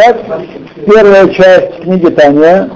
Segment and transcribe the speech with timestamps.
[0.00, 0.16] Так,
[0.86, 2.70] первая часть книги Таня,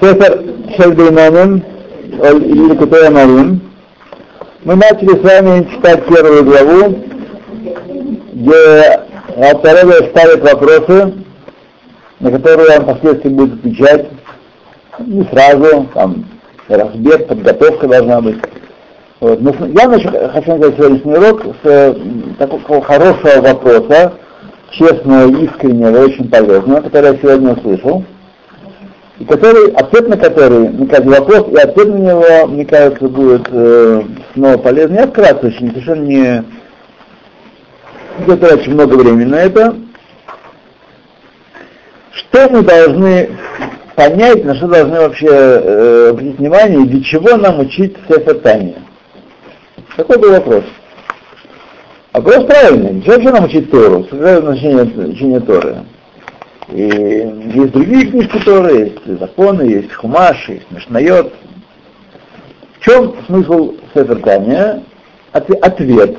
[0.00, 0.42] Сефер
[0.74, 1.62] Шельбейноним,
[2.06, 3.60] или Кутея Марим.
[4.64, 6.98] Мы начали с вами читать первую главу,
[8.32, 9.02] где
[9.36, 11.12] Алтареве ставит вопросы,
[12.20, 14.06] на которые он впоследствии будет отвечать
[14.98, 16.24] не сразу, там
[16.68, 18.38] разбег, подготовка должна быть.
[19.20, 19.42] Вот.
[19.42, 21.96] Но я хочу начать сегодняшний урок с
[22.38, 24.14] такого хорошего вопроса,
[24.76, 28.04] честного, искреннего, очень полезного, который я сегодня услышал,
[29.18, 33.48] и который, ответ на который, мне кажется, вопрос, и ответ на него, мне кажется, будет
[33.50, 34.02] э,
[34.34, 34.96] снова полезный.
[34.96, 36.44] Я вкратце очень, совершенно не,
[38.26, 39.76] не трачу много времени на это.
[42.12, 43.30] Что мы должны
[43.94, 48.82] понять, на что должны вообще э, обратить внимание, и для чего нам учить Сефер Тания?
[49.96, 50.64] Такой был вопрос.
[52.14, 53.02] Вопрос правильный.
[53.04, 54.04] Зачем нам учить Тору?
[54.04, 55.84] Какое значение учения Торы?
[56.68, 61.34] И есть другие книжки Торы, есть законы, есть хумаш, есть мишнайот.
[62.78, 64.84] В чем смысл Сефер Тания?
[65.32, 66.16] Ответ.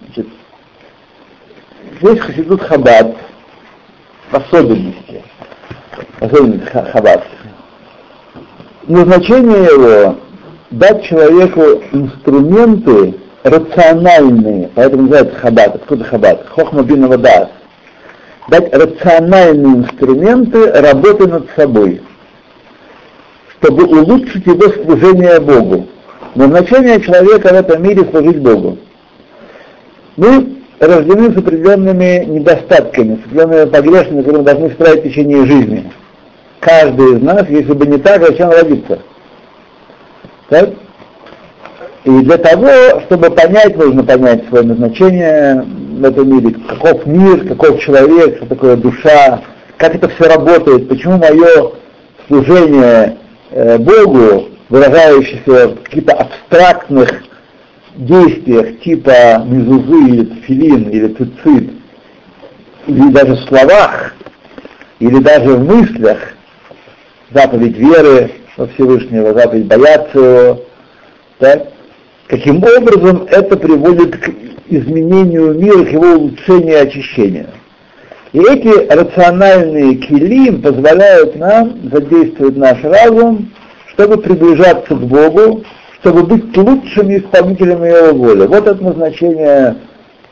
[0.00, 0.28] Значит,
[2.00, 3.14] здесь Хасидут Хабад
[4.30, 5.22] в особенности
[6.20, 7.22] особенно хаббат.
[8.86, 10.16] Назначение его
[10.70, 15.74] дать человеку инструменты рациональные, поэтому называется хаббат.
[15.74, 16.46] Откуда хаббат?
[16.48, 17.48] Хохма бинова дас.
[18.48, 22.02] Дать рациональные инструменты работы над собой,
[23.58, 25.86] чтобы улучшить его служение Богу.
[26.34, 28.78] Назначение человека в этом мире служить Богу.
[30.16, 35.92] Мы рождены с определенными недостатками, с определенными погрешностями, которые мы должны исправить в течение жизни
[36.62, 39.00] каждый из нас, если бы не так, зачем родиться?
[40.48, 40.70] Так?
[42.04, 47.80] И для того, чтобы понять, нужно понять свое назначение в этом мире, каков мир, каков
[47.80, 49.40] человек, что такое душа,
[49.76, 51.72] как это все работает, почему мое
[52.26, 53.18] служение
[53.50, 57.22] э, Богу, выражающееся в каких-то абстрактных
[57.94, 61.70] действиях типа мезузы или тфилин или цицит,
[62.86, 64.14] или даже в словах,
[64.98, 66.18] или даже в мыслях,
[67.30, 70.62] заповедь веры во Всевышнего, заповедь бояться его,
[71.38, 71.71] так?
[72.32, 74.30] Каким образом это приводит к
[74.70, 77.48] изменению мира, к его улучшению и очищению.
[78.32, 83.52] И эти рациональные килим позволяют нам задействовать наш разум,
[83.88, 85.62] чтобы приближаться к Богу,
[86.00, 88.46] чтобы быть лучшими исполнителями Его воли.
[88.46, 89.76] Вот это назначение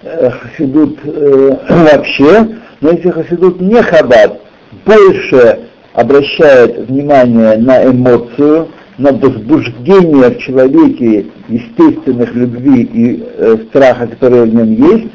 [0.02, 2.48] э, хасидут э, вообще,
[2.80, 4.40] но если хасидут не хабат,
[4.86, 5.58] больше
[5.92, 8.68] обращает внимание на эмоцию,
[9.00, 15.12] на возбуждение в человеке естественных любви и э, страха, которые в нем есть,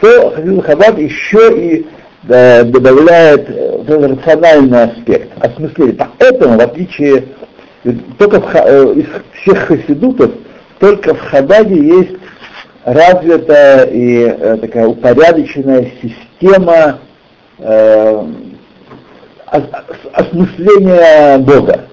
[0.00, 1.86] то Хасидут Хаббат еще и
[2.28, 5.96] э, добавляет э, рациональный аспект, осмысление.
[6.18, 7.24] Поэтому, в отличие
[8.18, 9.06] только в, э, из
[9.40, 10.32] всех хасидутов,
[10.80, 12.16] только в Хабаде есть
[12.84, 16.98] развитая и э, такая упорядоченная система
[17.58, 18.24] э,
[20.12, 21.86] осмысления Бога,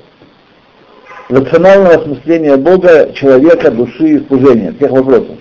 [1.29, 5.37] рационального осмысления Бога, человека, души и служения, всех вопросов.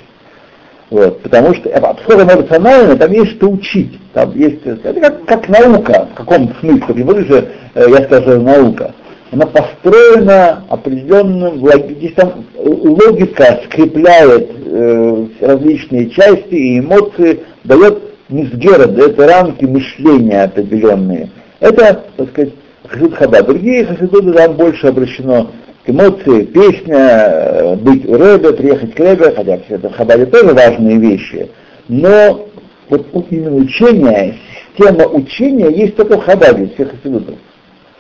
[0.91, 5.49] Вот, потому что, поскольку оно рационально, там есть что учить, там есть, это как, как
[5.49, 8.95] наука в каком-то смысле, не буду же, э, я скажу, наука.
[9.33, 11.59] Она построена определенным,
[11.97, 21.31] здесь там логика скрепляет э, различные части и эмоции, дает мизгера, дает рамки мышления определенные.
[21.59, 22.53] Это, так сказать,
[22.87, 23.43] хасид хаба.
[23.43, 25.51] Другие хасидуты там больше обращено
[25.87, 30.55] эмоции, песня, э, быть у Рэбе, приехать к Рэбе, хотя все это в Хабаде тоже
[30.55, 31.51] важные вещи.
[31.89, 32.49] Но
[32.89, 34.37] вот именно учение,
[34.77, 37.37] система учения есть только в Хабаде, всех хасидутов.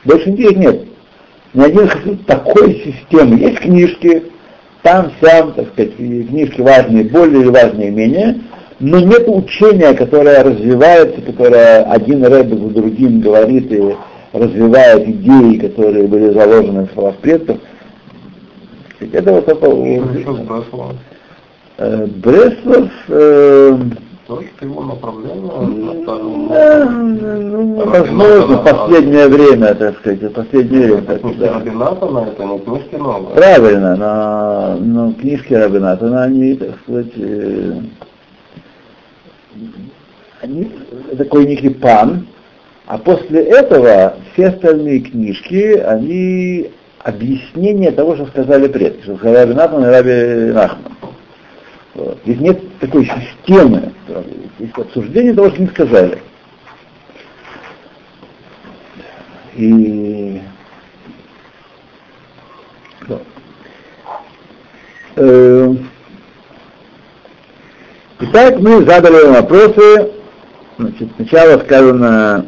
[0.04, 0.82] Больше нигде нет.
[1.54, 3.38] Ни один хасид такой системы.
[3.38, 4.24] Есть книжки,
[4.82, 8.40] там, сям, так сказать, книжки важные более или важные менее,
[8.80, 13.94] но нет учения, которое развивается, которое один рэбб за другим говорит и
[14.32, 17.58] развивает идеи, которые были заложены в словах предков.
[19.00, 19.66] Это вот это...
[21.76, 22.90] Э, Бреслов...
[23.08, 23.78] Э,
[24.26, 25.52] тоже его направление?
[27.36, 31.02] Ну, возможно, в последнее время, так сказать, в последнее время.
[31.02, 31.58] Так, да.
[31.58, 33.34] Рабинатана, это не книжки новые.
[33.34, 37.80] Правильно, но, но книжки Рабинатана, они, так сказать, э,
[40.40, 40.70] они,
[41.18, 42.26] такой некий пан,
[42.86, 46.70] а после этого все остальные книжки, они
[47.04, 50.96] объяснение того, что сказали предки, что сказали Раби и Раби Нахман.
[51.94, 52.18] Вот.
[52.24, 53.92] Здесь нет такой системы.
[54.58, 56.18] Здесь обсуждение того, что не сказали.
[59.54, 60.40] И
[63.06, 63.18] да.
[65.16, 65.74] Э,
[68.20, 70.12] Итак, мы задали вопросы.
[70.78, 72.46] Значит, сначала сказано,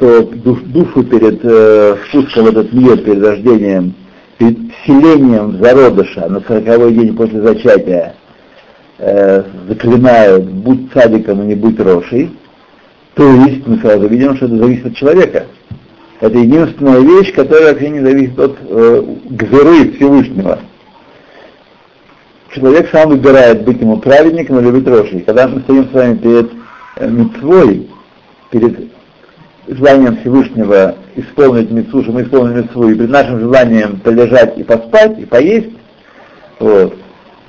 [0.00, 3.94] что душу перед э, спуском в этот мир, перед рождением,
[4.38, 8.14] перед вселением зародыша на сороковой день после зачатия
[8.96, 12.30] э, заклинают «будь садиком и не будь рошей»,
[13.14, 15.46] то есть мы сразу видим, что это зависит от человека.
[16.20, 20.60] Это единственная вещь, которая вообще не зависит от э, гзыры Всевышнего.
[22.54, 25.20] Человек сам выбирает быть ему праведником или быть рошей.
[25.20, 26.50] Когда мы стоим с вами перед
[26.96, 27.86] э, митцвой,
[28.50, 28.90] перед
[29.70, 35.18] желанием Всевышнего исполнить митцву, что мы исполним митцву, и перед нашим желанием полежать и поспать,
[35.18, 35.70] и поесть,
[36.58, 36.94] вот,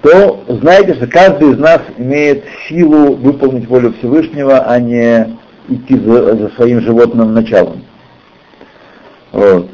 [0.02, 5.38] то знаете, что каждый из нас имеет силу выполнить волю Всевышнего, а не
[5.68, 7.84] идти за, за своим животным началом.
[9.32, 9.70] Вот.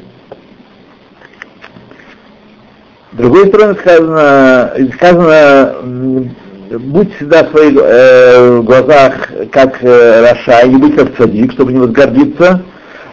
[3.12, 6.34] С другой стороны сказано, сказано
[6.70, 11.78] будь всегда в своих э, глазах как э, Раша, не будь как цадик, чтобы не
[11.78, 12.62] возгордиться.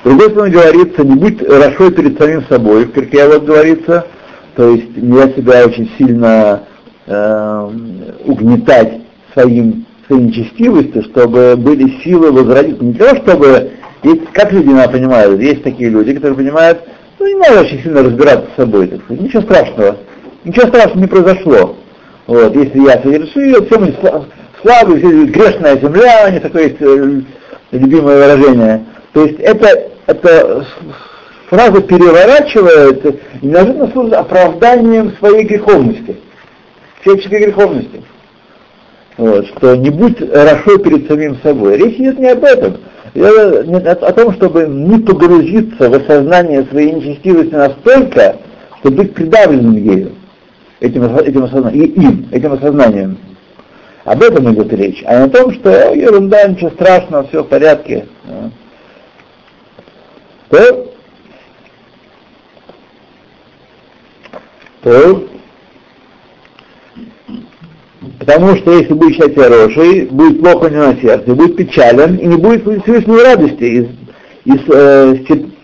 [0.04, 4.06] С другой стороны говорится, не будь Рашой перед самим собой, в Кирке вот говорится,
[4.56, 6.64] то есть не себя очень сильно
[7.08, 7.70] э,
[8.26, 9.02] угнетать
[9.34, 12.84] своим, своей нечестивостью, чтобы были силы возродиться.
[12.84, 13.72] Не для того, чтобы,
[14.04, 16.80] есть, как люди надо понимают, есть такие люди, которые понимают,
[17.20, 19.98] ну не надо очень сильно разбираться с собой, так сказать, ничего страшного,
[20.44, 21.76] ничего страшного не произошло.
[22.28, 23.94] Вот, если я совершил, все мы
[24.62, 27.22] слабы, все грешная земля, не такое есть э,
[27.72, 28.86] любимое выражение.
[29.14, 30.66] То есть это, это
[31.50, 36.18] фраза переворачивает и неожиданно служит оправданием своей греховности,
[37.04, 38.02] человеческой греховности.
[39.18, 41.78] Вот, что не будь хорошо перед самим собой.
[41.78, 42.78] Речь идет не об этом.
[43.14, 48.38] О том, чтобы не погрузиться в осознание своей нечестивости настолько,
[48.80, 50.12] чтобы быть придавленным ею
[50.86, 53.18] этим, этим осознанием, им, этим осознанием.
[54.04, 58.06] Об этом идет речь, а не о том, что ерунда, ничего страшного, все в порядке.
[60.50, 60.94] То,
[64.84, 65.28] то,
[68.20, 72.38] потому что если будет считать хороший, будет плохо не на сердце, будет печален и не
[72.38, 75.16] будет Всевышней радости и, и с э,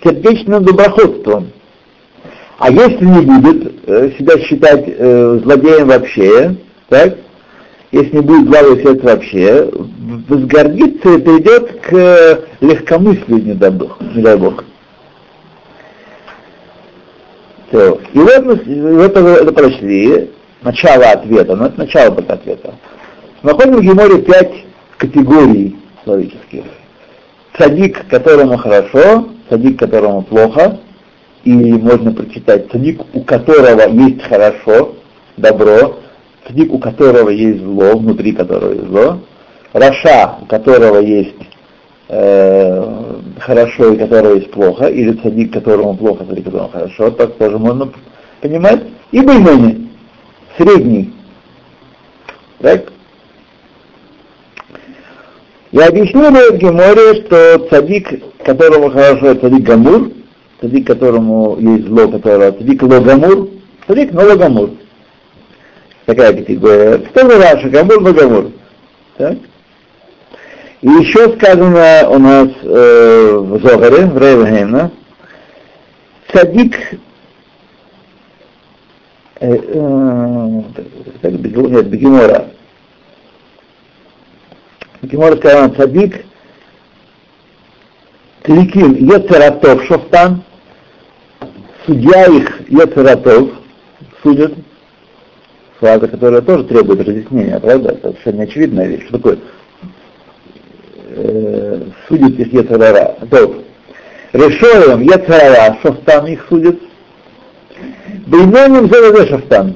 [0.03, 1.51] сердечным доброходством.
[2.61, 6.55] А если не будет э, себя считать э, злодеем вообще,
[6.89, 7.17] так,
[7.91, 9.67] если не будет главы сердца вообще,
[10.29, 13.99] возгордиться и придет к э, легкомыслию, не дай Бог.
[13.99, 14.63] Не дай Бог.
[17.71, 17.99] То.
[18.13, 20.29] И вот мы вот это, это прочли,
[20.61, 22.75] начало ответа, но это начало только ответа.
[23.41, 24.53] Находим в Геморе пять
[24.97, 26.65] категорий человеческих.
[27.57, 30.77] Садик, которому хорошо, садик, которому плохо,
[31.43, 34.95] или можно прочитать цадик, у которого есть хорошо,
[35.37, 35.97] добро,
[36.47, 39.19] цадик, у которого есть зло, внутри которого есть зло,
[39.73, 41.35] Раша, у которого есть
[42.09, 47.57] э, хорошо и которого есть плохо, или цадик, которому плохо, цадик, которому хорошо, так тоже
[47.57, 47.91] можно
[48.41, 48.81] понимать.
[49.11, 49.89] И Бейнони,
[50.57, 51.13] средний.
[52.59, 52.91] Так?
[55.71, 60.11] Я объясню в Геморе, что цадик, которому хорошо, цадик Гамур,
[60.61, 63.49] цадик, которому есть зло, которое цадик логамур,
[63.87, 64.69] цадик но логамур.
[66.05, 67.01] Такая категория.
[67.13, 67.69] За Раша?
[67.69, 68.51] Гамур, логамур.
[69.17, 69.37] Так?
[70.81, 74.91] И еще сказано у нас э, в Зогаре, в Рейвгейна,
[76.33, 76.75] цадик
[79.39, 80.61] э, э,
[81.23, 82.47] нет, Бегемора.
[85.03, 86.25] Бегемора сказано цадик
[88.41, 90.43] Тликим Ецератов Шофтан,
[91.85, 93.49] судья их Ецератов
[94.23, 94.53] судят,
[95.79, 97.91] фраза, которая тоже требует разъяснения, правда?
[97.91, 99.03] Это совершенно очевидная вещь.
[99.07, 99.39] Что такое?
[101.09, 103.15] Э, судит их Ецерара.
[103.29, 103.63] То,
[104.33, 106.81] Решоем Ецерара Шофтан их судит.
[108.27, 109.75] Бейноним Зелезе Шофтан.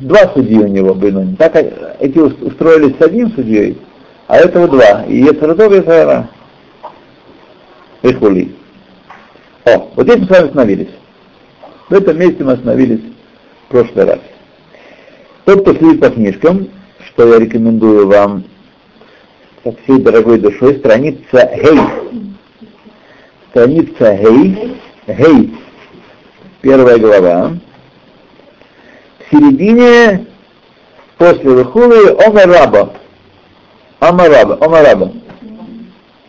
[0.00, 1.36] Два судьи у него Бейноним.
[1.36, 3.78] Так эти устроились с одним судьей,
[4.28, 5.04] а этого два.
[5.08, 6.28] И Ецератов и Ецерара.
[8.02, 8.54] Эхули.
[9.64, 10.88] О, вот здесь мы с вами остановились.
[11.88, 14.18] В этом месте мы остановились в прошлый раз.
[15.44, 16.68] Тот, кто следит по книжкам,
[17.06, 18.44] что я рекомендую вам
[19.64, 21.80] со всей дорогой душой, страница Гей.
[23.50, 24.76] Страница Гей.
[25.06, 25.54] Гей.
[26.60, 27.52] Первая глава.
[29.18, 30.26] В середине
[31.18, 32.92] После Вихулы Омар Раба.
[33.98, 34.58] Омар Раба.
[34.60, 35.12] Омар Раба.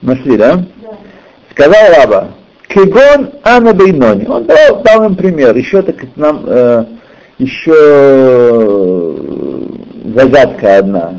[0.02, 0.66] Нашли, да?
[1.52, 2.30] Сказал Раба,
[2.70, 4.28] Кигон Ана Бейнони.
[4.28, 5.56] Он дал, дал им пример.
[5.56, 6.86] Еще так нам э,
[7.40, 9.16] еще
[10.16, 11.14] загадка одна.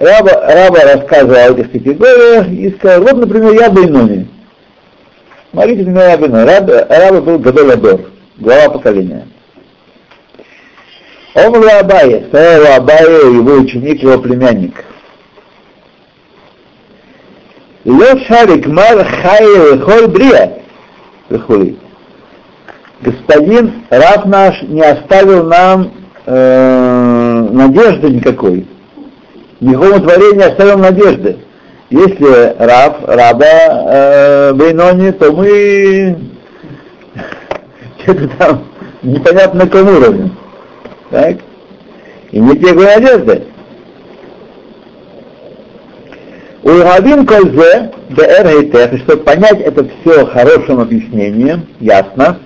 [0.00, 4.26] Раба, Раба рассказывал о этих категориях и сказал, вот, например, я Бейнони.
[5.52, 6.48] Смотрите, меня я Бейнони.
[6.48, 8.00] Раба, Раба был Гадоладор,
[8.38, 9.26] глава поколения.
[11.34, 14.84] Он был Абае, стоял Абае, его ученик, его племянник.
[17.84, 20.58] Лё шарик мар хай холь брия.
[23.02, 25.92] Господин Раб наш не оставил нам
[26.24, 28.66] э, надежды никакой.
[29.60, 31.36] Никакому творению не оставил надежды.
[31.90, 36.16] Если раб, раба э, Бейнони, то мы
[38.02, 38.64] что-то там
[39.02, 40.30] непонятно на каком уровне.
[41.10, 41.36] Так?
[42.30, 43.44] И нет никакой надежды.
[46.64, 52.38] У Равин Кользе, БР чтобы понять это все хорошим объяснением, ясно,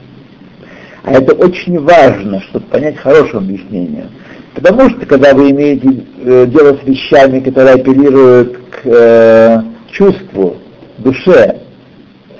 [1.04, 4.08] а это очень важно, чтобы понять хорошим объяснением.
[4.56, 10.56] Потому что, когда вы имеете э, дело с вещами, которые апеллируют к э, чувству,
[10.98, 11.60] душе,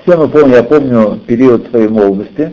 [0.03, 2.51] все мы помним, я помню период своей молодости,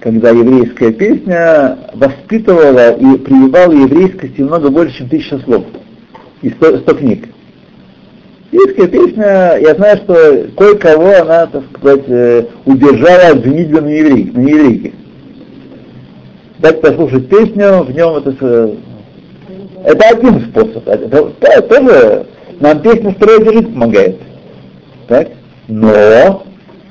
[0.00, 5.66] когда еврейская песня воспитывала и прививала еврейскости много больше, чем тысяча слов
[6.40, 7.28] и сто, сто книг.
[8.54, 14.30] Еврейская песня, я знаю, что кое-кого она, так сказать, э, удержала от женитьбы на, еврей,
[14.32, 14.92] на еврейке.
[16.60, 18.74] Дать послушать песню, в нем это, э,
[19.86, 20.86] это один способ.
[20.86, 22.26] Это, это тоже
[22.60, 24.20] нам песня строить жить помогает.
[25.08, 25.30] Так?
[25.66, 26.44] Но,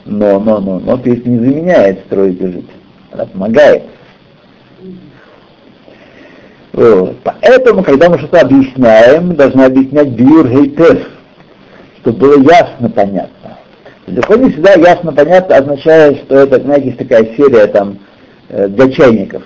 [0.03, 2.69] но, но, но, но песня не заменяет строить жить.
[3.11, 3.83] Она помогает.
[6.73, 7.15] Вот.
[7.23, 11.12] Поэтому, когда мы что-то объясняем, должны объяснять биур гейтев
[12.03, 13.57] чтобы было ясно понятно.
[14.05, 17.99] Далеко не всегда ясно понятно означает, что это, знаете, есть такая серия там
[18.49, 19.43] э, для чайников.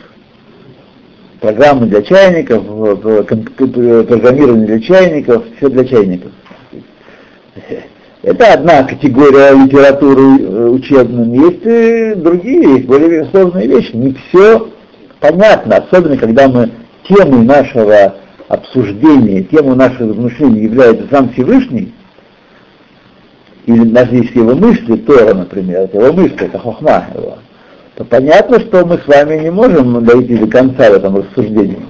[1.40, 2.64] Программы для чайников,
[2.98, 6.32] программирование для чайников, все для чайников.
[8.24, 11.38] Это одна категория литературы э, учебной.
[11.38, 13.96] Есть и другие, более сложные вещи.
[13.96, 14.68] Не все
[15.20, 16.72] понятно, особенно когда мы
[17.08, 18.16] темой нашего
[18.48, 21.94] обсуждения, темой нашего размышления является сам Всевышний,
[23.68, 27.38] или даже если его мысли, Тора, например, это его мысли, это хохма его,
[27.96, 31.86] то понятно, что мы с вами не можем дойти до конца в этом рассуждении.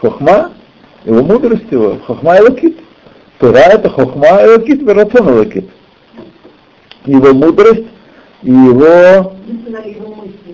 [0.00, 0.50] חכמה,
[1.04, 2.76] его мудрость его, חכמה אלוקית.
[3.38, 5.70] Тора это חכמה אלוקית, ורצון אלוקית.
[7.06, 7.86] Его мудрость
[8.42, 9.34] и его...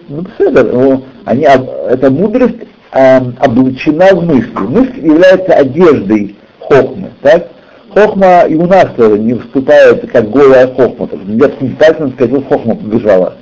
[0.08, 2.58] Ну, его, они, эта мудрость
[2.92, 4.52] э, облачена в мысли.
[4.58, 7.53] Мысль является одеждой хохмы, так?
[7.94, 11.08] Хохма и у нас тоже не вступает как голая хохма.
[11.26, 11.48] Нельзя
[11.78, 13.34] пальцем сказать, вот хохма побежала.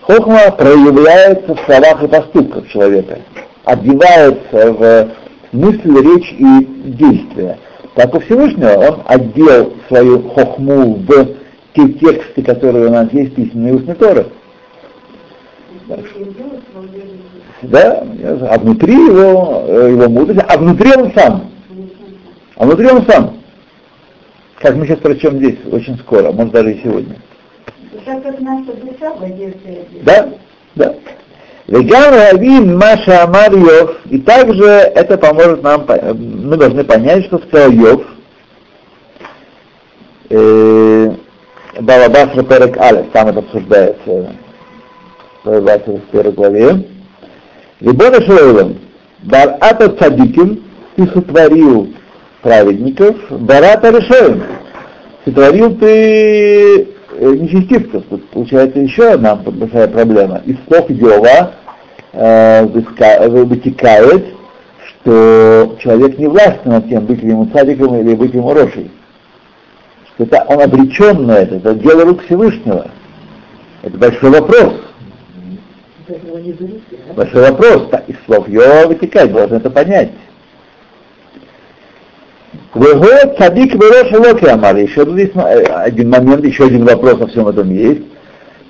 [0.00, 3.20] Хохма проявляется в словах и поступках человека,
[3.64, 5.08] одевается в
[5.52, 7.58] мысль, речь и действия.
[7.94, 11.26] Так у Всевышнего он одел свою хохму в
[11.74, 14.26] те тексты, которые у нас есть, письменные устные Торы.
[17.62, 18.04] Да,
[18.50, 21.50] а внутри его, э, его мудрость, а внутри он сам.
[22.56, 23.43] А внутри он сам
[24.64, 27.16] как мы сейчас прочтем здесь очень скоро, может даже и сегодня.
[30.02, 30.30] Да,
[30.74, 30.94] да.
[31.66, 37.72] Веган Равин Маша Амар Йов, и также это поможет нам, мы должны понять, что сказал
[37.72, 38.04] Йов,
[40.30, 41.12] э,
[41.80, 44.32] Балабасра Перек Алес, там это обсуждается,
[45.44, 46.84] Балабасра в первой главе.
[47.80, 48.78] Либона Шойлем,
[49.24, 50.64] Бар-Ата Цадиким,
[50.96, 51.92] ты сотворил
[52.44, 54.44] праведников, Барата решаем.
[55.24, 56.86] Сотворил ты э,
[57.20, 58.04] нечестивцев.
[58.10, 60.42] Тут получается еще одна большая проблема.
[60.44, 61.54] Из слов Йова
[62.12, 64.26] э, вытекает,
[64.86, 68.90] что человек не властен над тем, быть ли ему цадиком или быть ему рошей.
[70.14, 72.90] Что это он обречен на это, это дело рук Всевышнего.
[73.82, 74.74] Это большой вопрос.
[77.16, 77.88] Большой вопрос.
[78.06, 80.10] Из слов Йова вытекает, должен это понять.
[82.74, 84.76] Вего цадик велош локи амар.
[84.76, 88.02] Еще тут есть один момент, еще один вопрос во всем этом есть.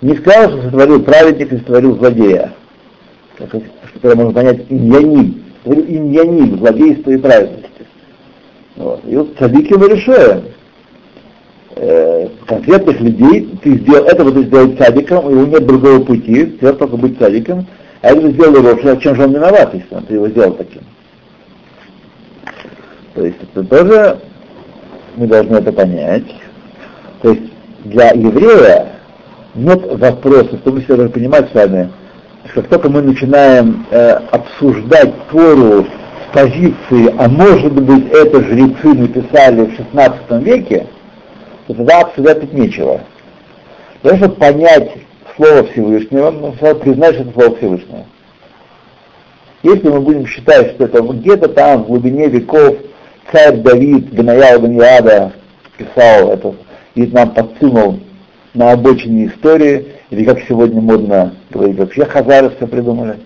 [0.02, 2.52] Не сказал, что сотворил праведник и сотворил злодея.
[3.38, 5.42] Что можно понять иньяним.
[5.64, 7.70] Сотворил иньяним, злодейство и праведности.
[8.76, 9.00] Вот.
[9.06, 10.44] И вот цадики мы решаем.
[11.76, 16.76] Э, конкретных людей ты сделал, этого ты сделал цадиком, у него нет другого пути, сделал
[16.76, 17.66] только быть цадиком.
[18.02, 20.82] А если сделал его, чем же он виноват, если он его сделал таким?
[23.14, 24.18] То есть это тоже
[25.16, 26.24] мы должны это понять.
[27.22, 27.42] То есть
[27.84, 28.94] для еврея
[29.54, 31.90] нет вопроса, то мы все должны понимать с вами,
[32.50, 38.88] что как только мы начинаем э, обсуждать Тору с позиции, а может быть это жрецы
[38.88, 40.86] написали в 16 веке,
[41.66, 43.00] то тогда обсуждать нечего.
[44.02, 44.90] Того, чтобы понять
[45.36, 48.04] Слово Всевышнего, нужно признать, что это Слово Всевышнего.
[49.62, 52.76] Если мы будем считать, что это где-то там, в глубине веков,
[53.32, 55.32] царь Давид, Бенаял Беньяда
[55.76, 56.54] писал это
[56.94, 58.00] и нам подсунул
[58.54, 63.18] на обочине истории, или как сегодня модно говорить, вообще хазары все придумали.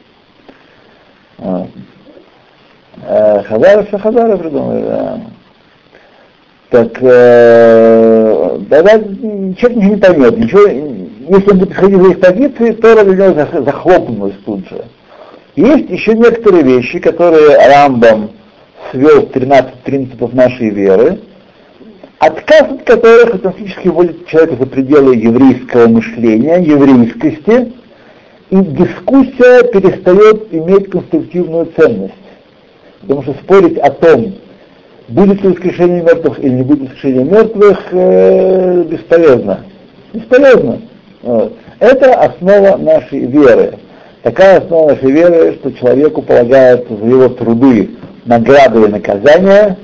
[3.02, 5.20] Хазары все хазары придумали, да.
[6.70, 13.04] Так, э, человек ничего не поймет, ничего, если он будет ходить за их позиции, то
[13.04, 14.84] для него захлопнулось тут же.
[15.56, 18.32] Есть еще некоторые вещи, которые Рамбам
[18.90, 21.20] свел 13 принципов нашей веры,
[22.18, 27.72] отказ от которых автоматически вводит человека за пределы еврейского мышления, еврейскости,
[28.50, 32.14] и дискуссия перестает иметь конструктивную ценность.
[33.02, 34.34] Потому что спорить о том,
[35.08, 39.60] будет ли воскрешение мертвых или не будет воскрешения мертвых, э, бесполезно.
[40.12, 40.80] Бесполезно.
[41.78, 43.74] Это основа нашей веры.
[44.22, 47.90] Такая основа нашей веры, что человеку полагается за его труды
[48.28, 49.78] награды и наказания,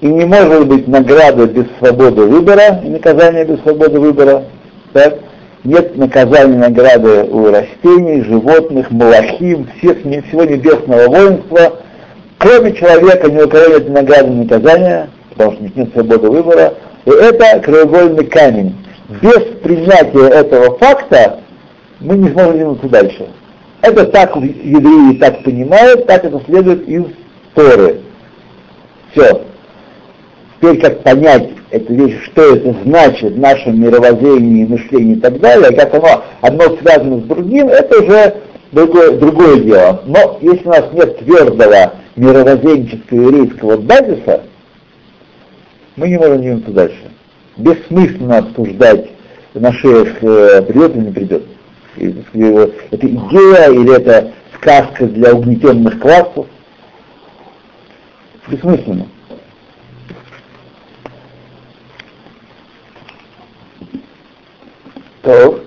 [0.00, 4.44] и не может быть награды без свободы выбора и наказания без свободы выбора.
[4.92, 5.18] Так?
[5.64, 11.80] Нет наказания награды у растений, животных, малахим, всех, всего небесного воинства.
[12.38, 16.74] Кроме человека ни у кого нет награды и наказания, потому что нет свободы выбора.
[17.04, 18.76] И это краеугольный камень.
[19.22, 21.40] Без принятия этого факта
[22.00, 23.26] мы не сможем двинуться дальше.
[23.82, 27.04] Это так евреи так понимают, так это следует из
[27.56, 28.00] Торы.
[29.12, 29.42] Все.
[30.60, 35.72] Теперь как понять эту вещь, что это значит в нашем мировоззрении, мышлении и так далее,
[35.72, 38.36] как оно одно связано с другим, это уже
[38.72, 40.02] другое, другое дело.
[40.04, 44.42] Но если у нас нет твердого мировоззренческого еврейского базиса,
[45.96, 47.10] мы не можем двинуться дальше.
[47.56, 49.06] Бессмысленно обсуждать
[49.54, 51.42] на шеях э, придет или не придет.
[52.90, 56.46] Это идея или это сказка для угнетенных классов
[58.48, 59.06] бессмысленно.
[65.22, 65.60] То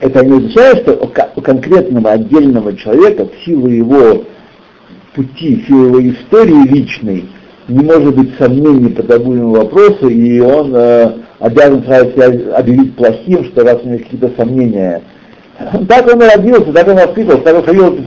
[0.00, 4.24] это не означает, что у конкретного отдельного человека в силу его
[5.14, 7.28] пути, в силу его истории личной
[7.68, 13.44] не может быть сомнений по такому вопросу, и он э, обязан сразу себя объявить плохим,
[13.46, 15.02] что раз у него какие-то сомнения.
[15.88, 17.98] Так он и родился, так он воспитывался, так он ходил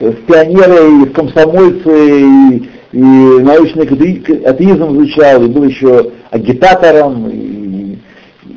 [0.00, 3.00] в пионеры, и в комсомольцы, и, и
[3.42, 3.84] научный
[4.44, 7.98] атеизм изучал, и был еще агитатором, и,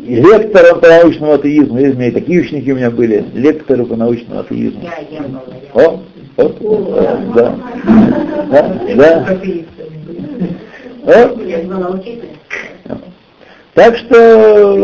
[0.05, 1.79] и лектором по научному атеизму.
[1.79, 4.81] Есть, у меня и такие ученики у меня были, лекторы по научному атеизму.
[4.83, 5.25] Я, я
[5.73, 6.01] О,
[6.37, 7.55] о, о, да.
[8.49, 9.37] Да, да.
[11.05, 12.38] О?
[13.79, 14.75] Так что,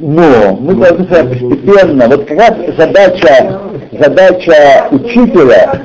[0.00, 5.80] но мы должны постепенно, вот как раз задача, задача учителя,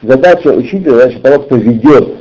[0.00, 2.14] задача учителя, задача того, кто ведет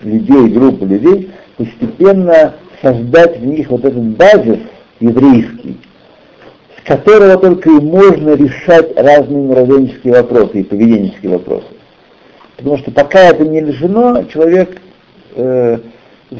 [0.00, 4.60] людей, группу людей, постепенно создать в них вот этот базис
[5.00, 5.78] еврейский,
[6.78, 11.66] с которого только и можно решать разные мировоззренческие вопросы и поведенческие вопросы.
[12.56, 14.78] Потому что пока это не решено, человек
[15.36, 15.78] э,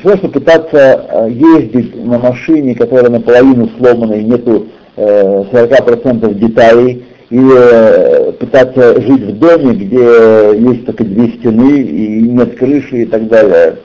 [0.00, 7.54] что пытаться э, ездить на машине, которая наполовину сломана и нету э, 40% деталей, или
[7.56, 13.28] э, пытаться жить в доме, где есть только две стены и нет крыши и так
[13.28, 13.78] далее.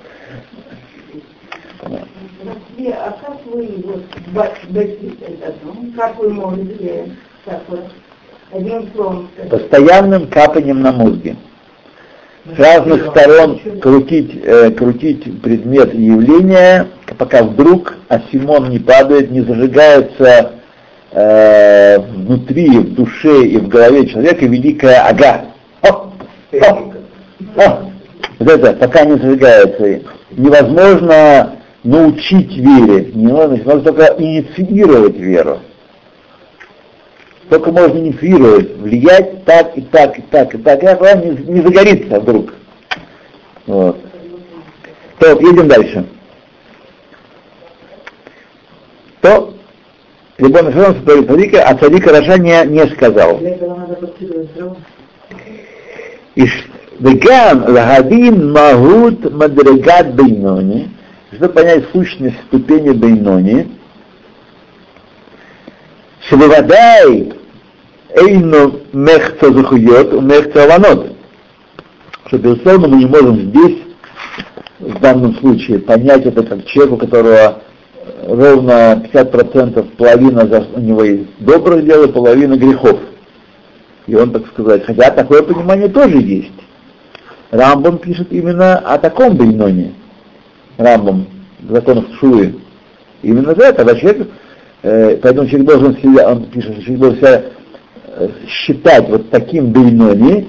[2.89, 7.05] А как вы вот это, ну, как вы можете
[8.51, 11.35] одним словом Постоянным капанием на мозге
[12.55, 19.41] с разных сторон крутить, э, крутить предмет и явление, пока вдруг асимон не падает, не
[19.41, 20.51] зажигается
[21.11, 25.45] э, внутри, в душе и в голове человека великая ага.
[25.81, 26.11] О,
[26.53, 26.93] о,
[27.57, 27.91] о.
[28.39, 30.01] Вот это, пока не зажигается.
[30.31, 35.59] Невозможно научить вере, не можно только инициировать веру
[37.49, 40.83] только можно инфлюировать, влиять так и так и так и так.
[40.83, 42.53] И главное не, не загорится вдруг.
[43.65, 43.97] Вот.
[45.19, 46.05] То, едем дальше.
[49.21, 49.53] То
[50.37, 53.39] Либон Шарон сотворил цадика, а цадик Раша не, не сказал.
[56.35, 56.47] И
[56.99, 60.89] Веган Лагадин Махут Мадрегат Бейнони,
[61.31, 63.77] чтобы понять сущность ступени Бейнони,
[66.29, 67.36] Шевывадай
[68.15, 71.11] Эйно мехца захует, мехца аванот.
[72.27, 73.79] Что, безусловно, мы не можем здесь,
[74.79, 77.61] в данном случае, понять это как человеку, у которого
[77.95, 82.99] э, ровно 50%, половина за, у него есть добрых дел половина грехов.
[84.07, 86.51] И он, так сказать, хотя такое понимание тоже есть.
[87.51, 89.93] Рамбом пишет именно о таком бейноне.
[90.77, 91.27] Рамбом,
[91.69, 92.55] законов Шуи.
[93.21, 94.27] Именно за это, когда человек,
[94.83, 97.43] э, поэтому человек должен себя, он пишет, человек должен себя
[98.47, 100.47] считать вот таким бейнони,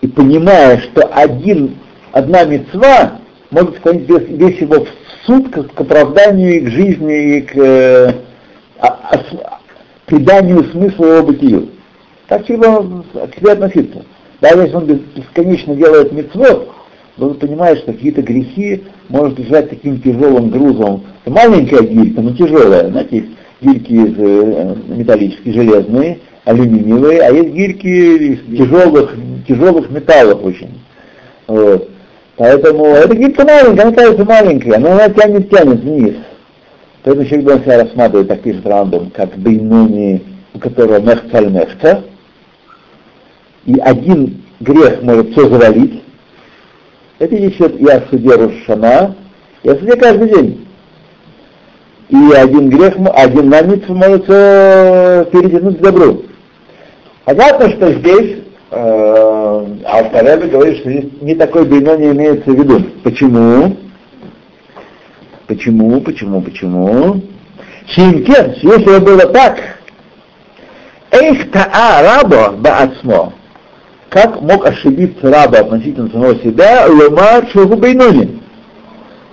[0.00, 1.76] и понимая, что один,
[2.12, 3.18] одна мецва
[3.50, 4.88] может склонить весь, весь его в
[5.26, 8.14] суд к, к оправданию и к жизни, и к э,
[8.78, 9.40] а- ос-
[10.06, 11.68] приданию смысла его бытию.
[12.28, 14.04] Так должен к себе относиться.
[14.40, 16.70] Даже если он бес- бесконечно делает мецвод,
[17.18, 21.04] он понимает, что какие-то грехи может лежать таким тяжелым грузом.
[21.24, 22.88] Это маленькая гилька, но тяжелая.
[22.88, 23.26] Знаете,
[23.60, 29.14] есть из, э, металлические, железные, алюминиевые, а есть гильки из тяжелых,
[29.46, 30.80] тяжелых металлов очень.
[31.46, 31.90] Вот.
[32.36, 36.14] Поэтому эта гилька маленькая, она кажется маленькой, но она тянет, тянет вниз.
[37.02, 40.22] Поэтому человек должен себя рассматривать, так пишет Рамбом, как бейнуни,
[40.54, 42.02] у которого мехцаль мехца,
[43.66, 46.02] и один грех может все завалить.
[47.18, 49.16] Это несет и о суде Рушана,
[49.62, 50.66] и о каждый день.
[52.08, 56.24] И один грех, один намец может все перетянуть к добру.
[57.30, 58.38] Понятно, что здесь
[58.72, 62.80] э, Алтаребе говорит, что здесь не такой бейно не имеется в виду.
[63.04, 63.76] Почему?
[65.46, 67.22] Почему, почему, почему?
[67.86, 69.60] Шимкен, если бы было так,
[71.12, 73.32] Эйх таа рабо баацмо,
[74.08, 78.40] как мог ошибиться раба относительно самого себя, ломар шуху бейнони.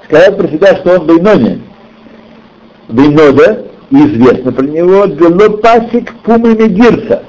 [0.05, 1.63] Сказать про себя, что он бейнони.
[2.89, 7.23] Бейнода, известно про него, дело пасик пумы медирца,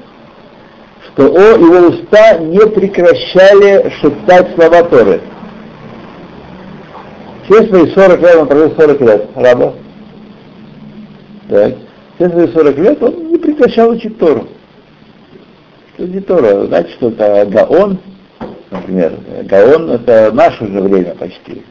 [1.19, 5.19] что о, его уста не прекращали шептать слова Торы.
[7.43, 9.73] Все свои 40 лет, он прожил 40 лет, раба.
[11.49, 11.73] Так.
[12.15, 14.47] Все свои 40 лет он не прекращал учить Тору.
[15.95, 16.67] Что не Тора?
[16.67, 17.99] Знаете, что это Гаон,
[18.71, 19.13] например.
[19.43, 21.63] Гаон это наше же время почти.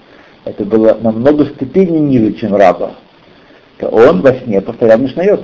[0.44, 2.90] Это было намного ступеней ниже, чем раба.
[3.78, 5.40] Гаон во сне повторял Мишнает.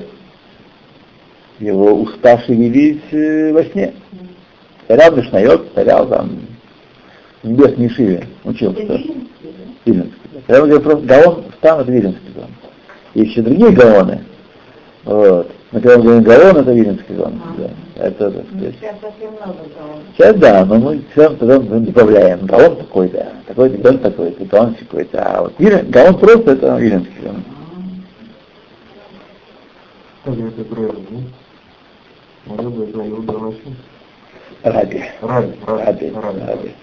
[1.61, 3.95] Его уста шевелились э, во сне.
[4.87, 6.31] Повторял Мишнает, повторял там
[7.43, 8.27] в небесной Шиве.
[8.45, 8.73] Учил.
[9.85, 10.13] Виленский.
[10.49, 12.49] Я говорю, просто Гаон там это Виленский Гаон.
[13.15, 14.25] Есть еще другие Гаоны.
[15.05, 15.51] Вот.
[15.73, 17.41] Но когда мы говорим Гаон, это Виленский Гаон.
[17.45, 17.55] А.
[17.61, 17.71] Да.
[17.97, 18.75] Это, так Ну, сказать.
[18.81, 20.01] Сейчас совсем много кого.
[20.17, 22.47] Сейчас да, но мы все тогда мы добавляем.
[22.47, 25.23] Гаон такой-то, такой-то, Гаон такой-то, Гаон такой-то.
[25.23, 27.45] А вот Вилен- Гаон просто это Виленский Гаон.
[30.25, 30.95] Как это правильно,
[32.47, 33.59] Рыба это Иуда Раши.
[34.63, 35.05] Раби.
[35.23, 36.13] Раби, Раби.
[36.15, 36.75] раби, Раби.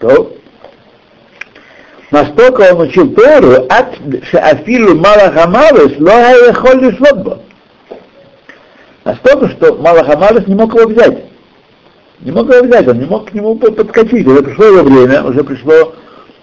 [0.00, 0.32] То
[2.10, 3.96] настолько он учил Тору, от
[4.30, 7.42] шеафилу Малахамавес ло холь лишлот
[9.04, 11.24] Настолько, что Малахамавес не мог его взять.
[12.20, 14.26] Не мог его взять, он не мог к нему под- подскочить.
[14.26, 15.94] Уже пришло его время, уже пришло,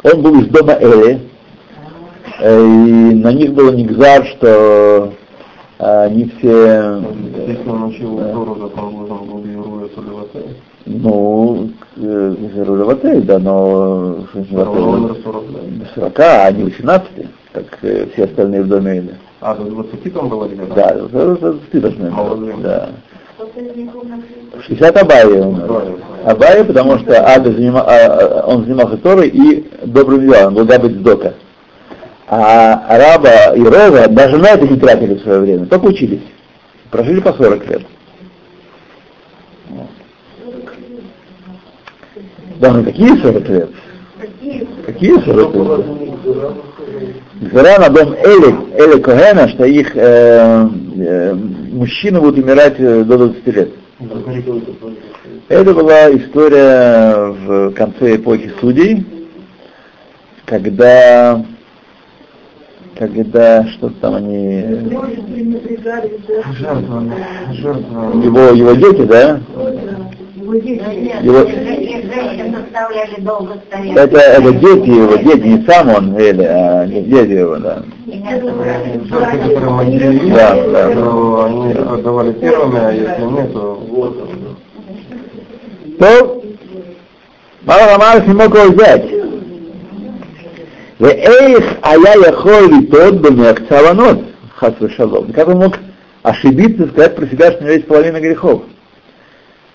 [0.04, 1.22] он был из дома Эли,
[2.40, 5.14] э, и на них было нигзар, что
[5.82, 7.02] они все
[7.48, 8.32] Если он учил Да.
[8.34, 10.56] Тору, так он должен был Еруя Сулеватей.
[10.86, 15.24] Ну, э, Рулеватей, да, но что значит Он умер Ватей?
[15.24, 15.80] 40 лет.
[15.80, 17.10] До 40, а не 18,
[17.54, 19.16] как э, все остальные в доме Эли.
[19.42, 20.74] А, до 20 там было где-то?
[20.76, 22.54] Да, это- это ты должны Молодые.
[22.54, 22.90] быть, да.
[23.36, 24.18] Кто-то из них умер.
[24.60, 25.64] В 60 Абайя умер.
[25.64, 25.96] Абайя.
[26.26, 31.34] Абайя, потому что Ада занима- а, а, он занимался Торой и добрым делом, Габит Сдока.
[32.34, 36.22] А Араба и Рова даже на это не тратили в свое время, только учились.
[36.90, 37.82] Прожили по 40 лет.
[42.62, 43.70] Да, ну какие 40 лет?
[44.18, 44.68] Какие?
[44.86, 45.86] Какие 40 лет?
[47.42, 53.18] Гзара на дом Эли, Эли Когена, что их э, э, мужчины будут умирать э, до
[53.18, 53.72] 20 лет.
[55.50, 59.06] Это была история в конце эпохи судей,
[60.46, 61.44] когда,
[63.02, 66.20] когда что-то там они, пренебрегали
[67.54, 69.40] Жертва, его, его дети, да,
[71.24, 71.40] Его
[73.96, 77.82] это, это дети его, дети, не сам он, Эли, а дети его, да.
[80.36, 81.46] Да, да.
[81.46, 84.30] они отдавали первыми, а если нет, то вот.
[85.98, 86.42] То
[87.64, 89.21] Мало Рамарс не мог его взять.
[91.02, 95.34] Веэйх ая яхол литот бемеакцаванот, хас шалом.
[95.34, 95.80] Как он мог
[96.22, 98.62] ошибиться и сказать про себя, что у него есть половина грехов?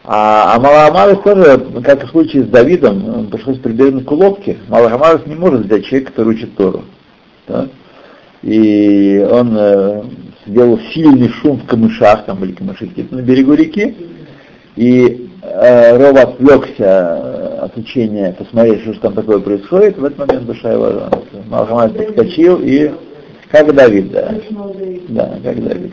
[0.04, 4.58] А, а Маламарес тоже, как в случае с Давидом, пришлось прибегнуть к уловке.
[4.68, 6.84] Маламарес не может взять человека, который учит Тору.
[7.48, 7.66] Да?
[8.42, 10.02] И он э,
[10.46, 13.96] сделал сильный шум в камышах, там были камыши где-то на берегу реки,
[14.76, 20.18] и э, Ров отвлекся э, от учения, посмотреть, что же там такое происходит, в этот
[20.18, 21.10] момент душа его,
[21.48, 22.92] Малхамад подскочил и
[23.50, 24.34] как Давид, да.
[25.08, 25.92] Да, как Давид.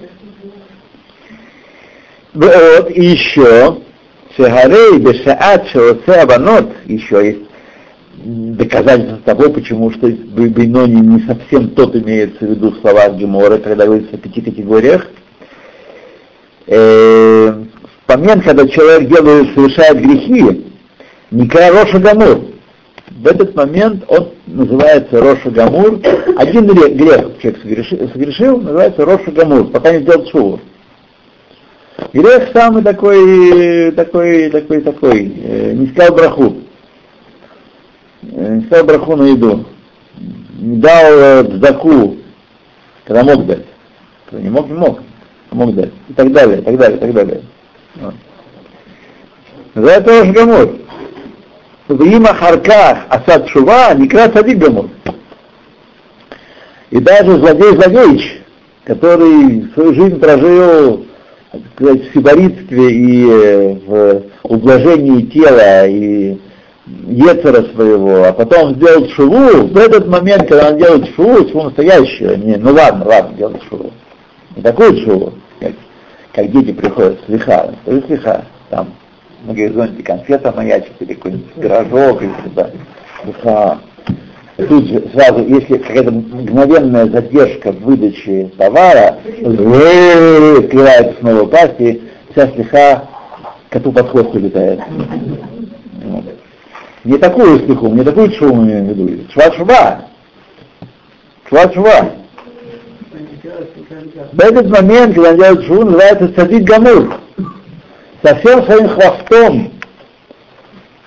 [2.34, 3.78] Вот, и еще,
[4.36, 7.42] Шегарей Бешаат Шеоце Абанот, еще есть
[8.16, 13.58] доказательство того, почему что в Бейноне не совсем тот имеется в виду в словах Гемора,
[13.58, 15.08] когда говорится о пяти категориях.
[16.68, 17.63] Э,
[18.18, 20.66] момент, когда человек делает, совершает грехи,
[21.32, 22.42] Никра Роша Гамур.
[23.10, 26.00] В этот момент он называется Роша Гамур.
[26.38, 30.60] Один грех человек согрешил, согрешил называется Роша Гамур, пока не сделал шуву.
[32.12, 36.58] Грех самый такой, такой, такой, такой, э, не сказал браху.
[38.24, 39.66] Э, не сказал браху на еду.
[40.60, 42.18] Не дал э, бзаку,
[43.06, 43.66] когда мог дать.
[44.30, 45.00] Когда не мог, не мог,
[45.50, 45.92] а мог дать.
[46.10, 47.42] И так далее, и так далее, и так далее.
[49.76, 50.76] Называется Рош Гамур.
[51.88, 54.90] В има харках асад шува никра садик Гамур.
[56.92, 58.44] И даже злодей-злодейч,
[58.86, 61.06] который свою жизнь прожил
[61.76, 66.38] сказать, в сиборитстве и в ублажении тела и
[66.86, 72.38] Ецера своего, а потом сделал шуву, в этот момент, когда он делает шуву, шуву настоящую,
[72.40, 73.92] не, ну ладно, ладно, делает шуву.
[74.56, 75.34] Не такую шуву,
[76.34, 78.94] как, дети приходят с лиха, с лиха, там
[79.46, 82.72] на горизонте конфета маячит или какой-нибудь пирожок, или что-то.
[83.26, 83.80] Лиха.
[84.56, 92.48] Тут же сразу, если какая-то мгновенная задержка в выдаче товара, открывается снова пасть, и вся
[92.50, 93.08] слеха
[93.70, 94.80] коту под хвост улетает.
[97.04, 99.32] Не такую слеху, не такую шуму мы имеем в виду.
[99.32, 99.52] Шва
[101.74, 102.14] шва.
[104.32, 107.20] В этот момент, когда он делает шву, называется садик гамур.
[108.24, 109.74] Со всем своим хвостом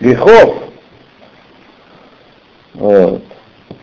[0.00, 0.56] грехов.
[2.74, 3.22] Вот.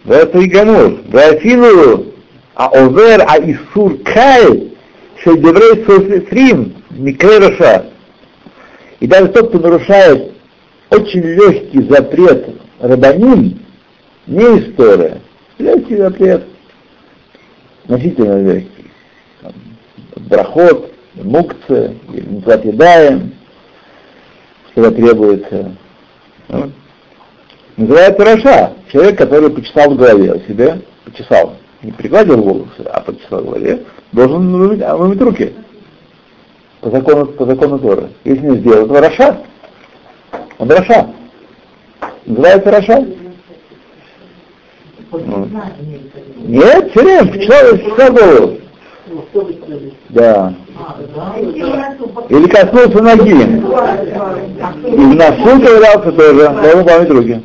[0.05, 0.99] Это и гамур.
[1.07, 2.13] Вафилу
[2.55, 4.71] а овер а исур кай
[5.21, 7.85] что деврей сосрим микрероша.
[8.99, 10.33] И даже тот, кто нарушает
[10.89, 13.59] очень легкий запрет рабаним,
[14.27, 15.21] не история,
[15.57, 16.43] легкий запрет,
[17.87, 18.72] значительно легкий.
[20.15, 23.33] Брахот, мукция, не едаем,
[24.71, 25.75] что требуется.
[26.47, 26.69] Вот.
[27.77, 33.41] Называется Раша, человек, который почесал в голове о себе, почесал, не пригладил волосы, а почесал
[33.41, 35.53] в голове, должен вымыть, а, вымыть руки
[36.83, 38.09] по закону, по закону Торы.
[38.25, 39.37] Если не сделал этого Раша,
[40.59, 41.09] он Раша.
[42.25, 43.07] Называется Раша.
[46.41, 48.57] Нет, все время, почесал, почесал голову.
[50.09, 50.53] Да.
[52.29, 53.31] Или коснулся ноги.
[54.87, 57.41] И в носу ковырялся тоже, должен помыть руки.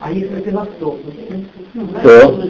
[0.00, 0.50] А если ты?
[2.00, 2.42] Что?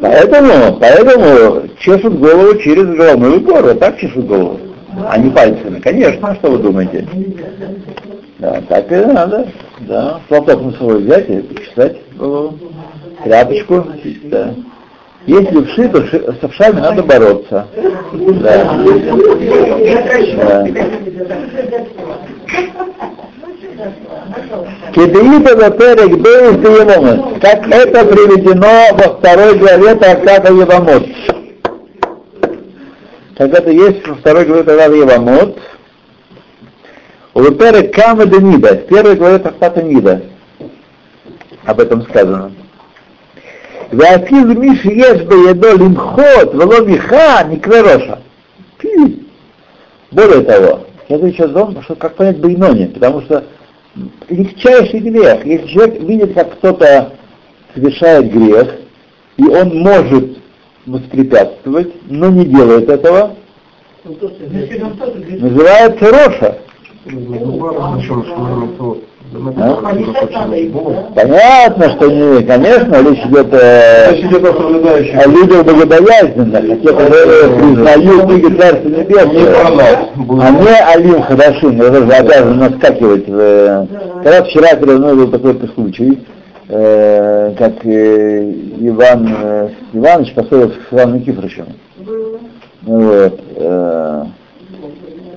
[0.00, 4.58] Поэтому, поэтому чешут голову через головную вот так чешут голову,
[5.08, 5.78] а не пальцами.
[5.80, 7.06] Конечно, что вы думаете?
[8.38, 9.48] Да, так и надо.
[9.80, 12.58] Да, платок на свой взять и почесать голову.
[13.22, 13.86] Тряпочку,
[14.24, 14.54] да.
[15.26, 17.68] Если вши, то ши, с овшами надо бороться.
[18.12, 18.78] Да.
[20.36, 20.66] да.
[24.92, 27.40] Кедеита Ваперек Бейс Евамот.
[27.40, 31.06] Как это приведено во второй главе Трактата Евамот.
[33.36, 35.58] Как это есть во второй главе Трактата Евамот.
[37.34, 38.74] Ваперек Кама Нида.
[38.74, 40.22] В первой главе Трактата Нида.
[41.64, 42.52] Об этом сказано.
[43.93, 48.13] ואפילו מי שיש בידו למחות ולא מיכה, נקרא ראשה.
[50.11, 53.43] Более того, я говорю сейчас о том, что как понять Бейноне, потому что
[54.29, 57.13] легчайший грех, если человек видит, как кто-то
[57.73, 58.75] совершает грех,
[59.37, 60.37] и он может
[60.85, 63.35] воспрепятствовать, но не делает этого,
[64.05, 66.57] называется Роша.
[69.32, 69.78] Да?
[71.14, 76.96] Понятно, что не, конечно, речь идет э, Речь идет о о людях богобоязненных, о тех,
[76.96, 79.84] которые признают Книги Царства Небесного,
[80.42, 83.26] а не Алим Хадашин, я тоже обязан наскакивать.
[83.26, 83.86] в, э,
[84.22, 86.18] Когда вчера передо мной был такой случай,
[86.68, 91.66] э, как э, Иван э, Иванович поссорился с Иваном Никифоровичем.
[92.82, 93.06] Вот.
[93.06, 94.24] э, э,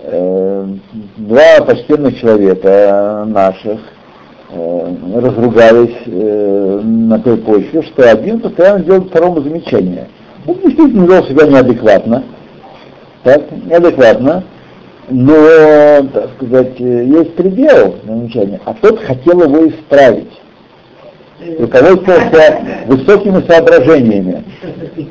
[0.07, 3.79] Два почтенных человека наших
[4.49, 10.07] э, разругались э, на той почве, что один постоянно делает второму замечания.
[10.45, 12.23] Он действительно вел себя неадекватно,
[13.23, 14.43] так, неадекватно,
[15.09, 15.33] но,
[16.13, 20.31] так сказать, э, есть предел замечания, а тот хотел его исправить
[21.59, 24.43] руководствовался высокими соображениями.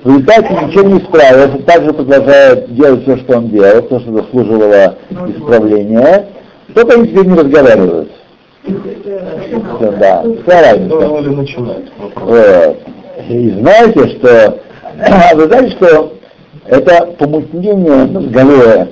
[0.02, 4.96] В результате ничего не исправился, также продолжает делать все, что он делал, то, что заслуживало
[5.28, 6.28] исправления.
[6.70, 8.10] Кто-то они теперь не разговаривают.
[8.64, 11.08] Да, вся разница.
[12.16, 12.76] Вот.
[13.28, 14.58] И знаете, что
[15.34, 16.14] вы знаете, что
[16.66, 18.88] это помутнение ну, головы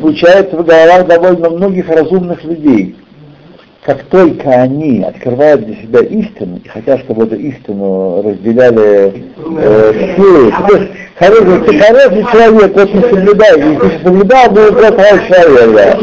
[0.00, 2.96] случается в головах довольно многих разумных людей.
[3.84, 9.24] Как только они открывают для себя истину и хотят, чтобы эту истину разделяли
[9.58, 15.26] э, есть, хороший, ты хороший человек, вот не соблюдай, если ты соблюдал, был просто хороший
[15.26, 15.98] человек, да.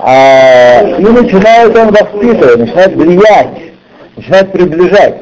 [0.00, 3.72] А, и начинает он воспитывать, начинает влиять,
[4.16, 5.14] начинает приближать.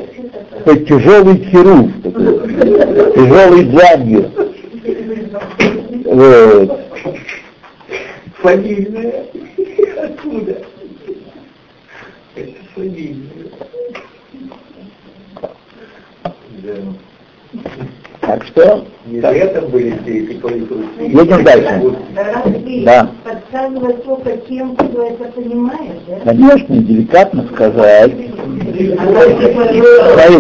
[0.59, 1.91] Такой тяжелый хирург,
[3.13, 4.31] тяжелый дланью.
[6.05, 6.81] Вот.
[8.41, 9.25] Фамильная.
[10.01, 10.57] Откуда?
[12.37, 13.51] Это фамильная.
[18.21, 20.75] Так что, Не так, там были все эти консульты.
[20.99, 21.83] едем дальше.
[22.17, 23.09] Разве Да.
[23.25, 26.17] подсказывать только тем, кто это понимает, да?
[26.25, 28.13] Конечно, деликатно сказать.
[28.13, 28.97] Смотрите,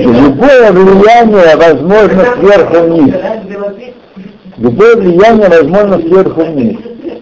[0.02, 3.14] любое влияние возможно сверху вниз.
[4.58, 6.76] Любое влияние возможно сверху вниз.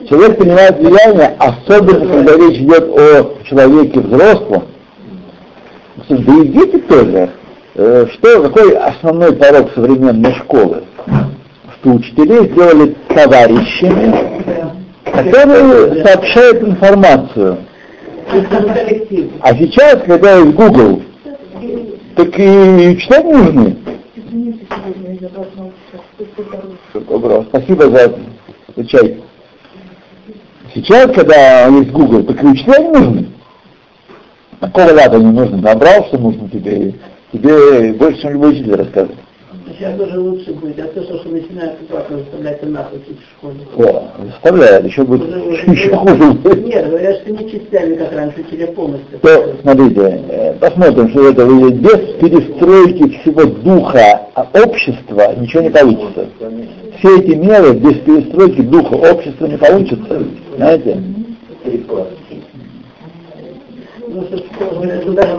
[0.08, 4.64] Человек понимает влияние, особенно когда речь идет о человеке взрослом.
[6.08, 7.30] Да и тоже.
[7.74, 10.84] Э, Что, какой основной порог современной школы?
[11.80, 14.42] Что учителей сделали товарищами,
[15.04, 17.58] которые сообщают информацию.
[19.40, 21.02] А сейчас, когда есть Google,
[22.16, 23.76] так и читать нужны.
[27.50, 27.84] Спасибо
[28.76, 29.20] за чай.
[30.74, 33.26] Сейчас, когда есть Google, так и учителя не нужны.
[34.60, 35.58] Какого ляда не нужно?
[35.58, 36.94] Набрал, что нужно тебе,
[37.32, 39.14] тебе больше, чем любой учитель расскажет.
[39.68, 43.60] Сейчас уже лучше будет, а то, что начинают папа заставлять нахуй в школе.
[43.76, 45.28] О, заставляет, еще будет
[45.66, 46.32] еще хуже.
[46.32, 46.66] будет.
[46.66, 49.18] Нет, говорят, что не частями, как раньше, учили полностью.
[49.20, 51.80] То, смотрите, э, посмотрим, что это выйдет.
[51.80, 56.28] Без перестройки всего духа а, общества ничего не получится.
[56.98, 60.24] Все эти меры без перестройки духа общества не получится.
[60.56, 61.02] Знаете?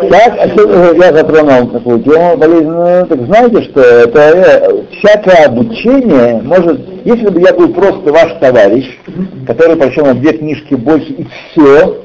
[0.10, 5.45] Так, а что, э, я затронул такую тему болезненную, так знаете, что это э, всякое
[5.45, 8.86] обучение может, если бы я был просто ваш товарищ,
[9.47, 12.01] который прочел на две книжки больше и все,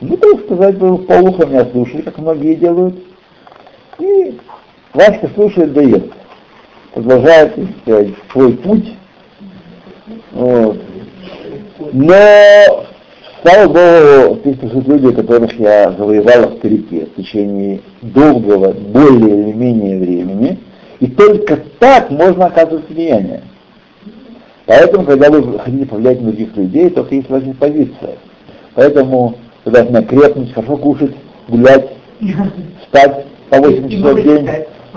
[0.00, 2.96] ну, так сказать, бы в полухо меня слушали, как многие делают,
[3.98, 4.36] и
[4.94, 6.06] Васька слушает, да ест.
[6.94, 8.94] Продолжает сказать, свой путь.
[10.32, 10.89] Вот.
[11.92, 12.84] Но
[13.42, 19.98] Слава Богу, здесь присутствуют люди, которых я завоевал старике в течение долгого, более или менее
[19.98, 20.58] времени,
[20.98, 23.40] и только так можно оказывать влияние.
[24.66, 28.16] Поэтому, когда вы хотите повлиять на других людей, только есть ваша позиция.
[28.74, 31.16] Поэтому обязательно крепнуть, хорошо кушать,
[31.48, 31.88] гулять,
[32.88, 34.48] спать по 8 часов в день,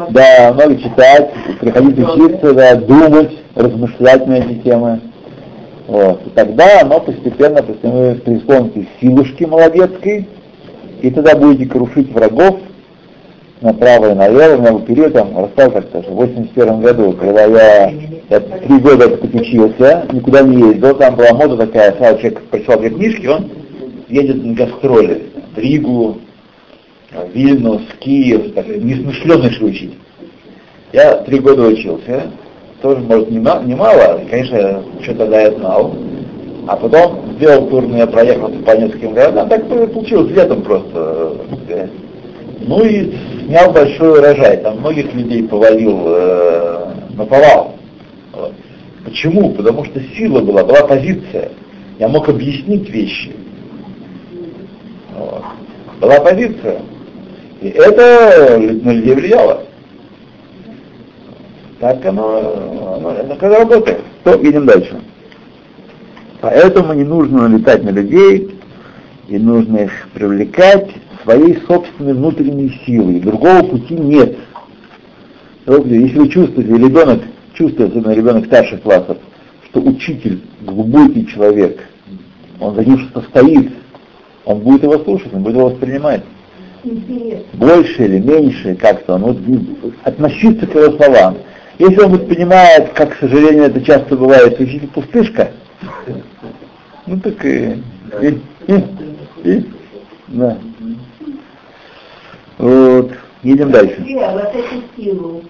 [0.10, 5.00] да, много читать, приходить учиться, да, думать, размышлять на эти темы.
[5.88, 6.26] Вот.
[6.26, 10.28] И тогда оно постепенно преисполнит- преисполнится силушки молодецкой,
[11.02, 12.58] и тогда будете крушить врагов
[13.62, 14.58] направо и налево.
[14.58, 17.94] У меня был период, там, рассказал как-то, в 81 году, когда я,
[18.30, 22.90] я три года учился, никуда не ездил, там была мода такая, сразу человек прочитал две
[22.90, 23.50] книжки, он
[24.10, 25.24] едет на гастроли
[25.56, 26.18] в Ригу,
[27.34, 29.94] Вильнюс, Киев, так, несмышленный учить.
[30.92, 32.32] Я три года учился,
[32.84, 35.96] тоже, может, немало, конечно, что тогда я знал.
[36.68, 41.38] А потом сделал тур, но я проехал по нескольким городам, так получилось летом просто.
[41.70, 41.88] э,
[42.68, 43.14] Ну и
[43.46, 46.88] снял большой урожай, там многих людей повалил, э.
[48.34, 48.54] Вот.
[49.06, 49.52] Почему?
[49.52, 51.52] Потому что сила была, была позиция.
[52.00, 53.32] Я мог объяснить вещи.
[55.18, 55.44] Вот.
[56.02, 56.82] Была позиция.
[57.62, 59.64] И это на людей влияло.
[61.84, 64.00] Так оно, оно, оно когда работает.
[64.24, 65.02] То, идем дальше.
[66.40, 68.58] Поэтому не нужно налетать на людей,
[69.28, 70.92] и нужно их привлекать
[71.24, 73.20] своей собственной внутренней силой.
[73.20, 74.38] Другого пути нет.
[75.66, 77.22] Если вы чувствуете, ребенок
[77.54, 79.18] чувствует, особенно ребенок старших классов,
[79.66, 81.82] что учитель глубокий человек,
[82.62, 83.74] он за ним что-то стоит,
[84.46, 86.24] он будет его слушать, он будет его воспринимать.
[86.86, 87.44] Интересно.
[87.52, 89.38] Больше или меньше, как-то, он вот,
[90.06, 91.36] относиться к его словам.
[91.80, 95.52] Если он понимать, как, к сожалению, это часто бывает, учитель пустышка,
[97.08, 97.82] ну так и,
[98.22, 98.84] и, и,
[99.44, 99.66] и
[100.28, 100.58] да.
[102.60, 103.12] Вот,
[103.42, 104.06] едем дальше.
[104.22, 105.42] А вот эту силу,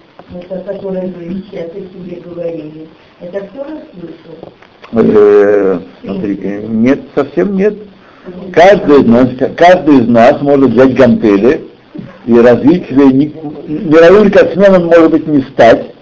[0.50, 2.88] о которой вы сейчас о себе говорили,
[3.20, 4.52] это кто расслышал?
[4.92, 7.74] Э, смотрите, нет, совсем нет.
[8.52, 11.64] Каждый из нас, каждый из нас может взять гантели
[12.26, 13.12] и развить себе,
[13.68, 15.93] мировым спортсменом может быть не стать.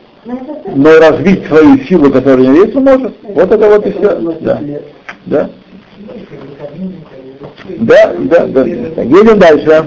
[0.75, 3.12] Но развить свою силу, которая у него есть, может.
[3.23, 4.39] Вот это вот и все.
[4.41, 4.61] Да.
[5.27, 5.51] Да.
[7.79, 8.62] Да, да, да.
[8.64, 9.85] Едем дальше.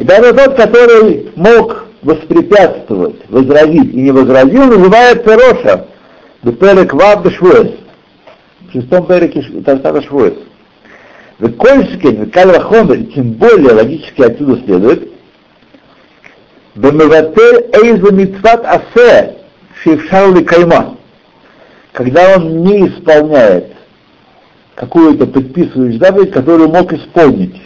[0.00, 5.86] Даже тот, который мог воспрепятствовать, возразить и не возразил, называется Роша.
[6.42, 7.72] Беперек Вав Швуэс.
[8.68, 10.34] В шестом переке Тартара Швуэс.
[11.38, 15.10] В Кольшке, в Кальвахомер, тем более логически отсюда следует,
[16.76, 19.34] Бемеватель Эйза Мицват Асе
[19.82, 20.98] Шившарли Кайма.
[21.92, 23.72] Когда он не исполняет
[24.74, 27.62] какую-то предписывающую заповедь, которую мог исполнить.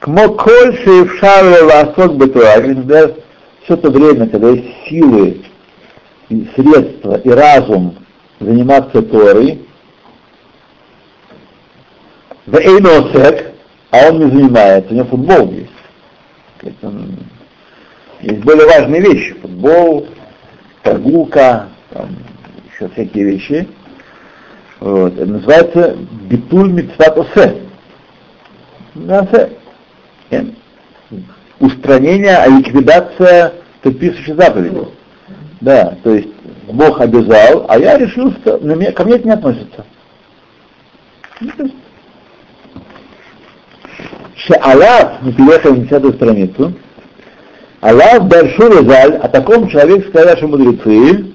[0.00, 3.12] Кмо коль шеевшару ласок бетуа, когда
[3.62, 5.40] все то время, когда есть силы,
[6.30, 7.94] и средства и разум
[8.40, 9.64] заниматься Торой,
[12.46, 15.70] в а он не занимается, у него футбол есть.
[16.62, 17.16] Есть, он-
[18.20, 19.34] есть более важные вещи.
[19.34, 20.06] Футбол,
[20.82, 22.16] прогулка, там,
[22.72, 23.68] еще всякие вещи.
[24.80, 25.14] Вот.
[25.14, 25.96] Это называется
[26.28, 27.62] битуль митцват осе.
[29.08, 29.50] Осе.
[30.30, 30.44] Э,
[31.60, 33.52] Устранение, а ликвидация
[33.82, 34.88] предписывающей заповеди.
[35.60, 36.28] Да, то есть
[36.72, 39.84] Бог обязал, а я решил, что на меня, ко мне это не относится.
[41.40, 41.74] Ну, то есть,
[44.36, 46.72] Ше'алав, мы переехали на десятую страницу,
[47.80, 51.32] Аллах Баршу Заль, о таком человеке сказали наши мудрецы,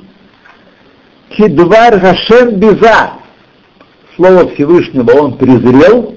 [1.30, 3.12] Кидвар Хашем Биза,
[4.16, 6.16] слово Всевышнего он презрел,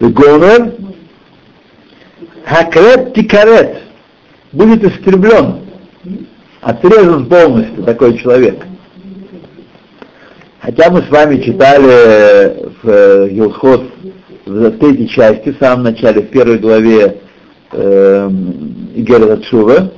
[0.00, 0.74] Гомер,
[2.44, 3.82] Хакрет Тикарет,
[4.52, 5.60] будет истреблен,
[6.60, 8.64] отрезан полностью такой человек.
[10.64, 13.82] Хотя мы с вами читали в Елхот
[14.46, 17.20] в третьей части, в самом начале, в первой главе
[17.70, 18.30] э,
[18.94, 19.92] Игера Шува,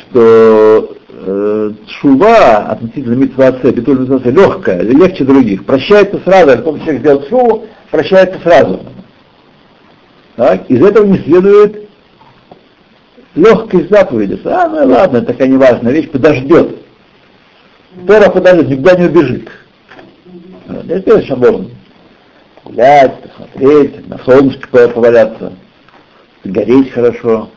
[0.00, 1.70] что э,
[2.00, 5.66] Шува относительно Митвасе, Битуль Митвасе, легкая, легче других.
[5.66, 8.80] Прощается сразу, как только человек сделал Шуву, прощается сразу.
[10.36, 10.70] Так?
[10.70, 11.88] Из этого не следует
[13.34, 14.40] легкость заповеди.
[14.44, 16.76] А, ну ладно, такая неважная вещь, подождет.
[18.06, 19.48] Тора подождет, никуда не убежит.
[20.68, 21.70] Это следующий можно.
[22.64, 25.52] Гулять, посмотреть, на солнышко поваляться,
[26.44, 27.48] гореть хорошо,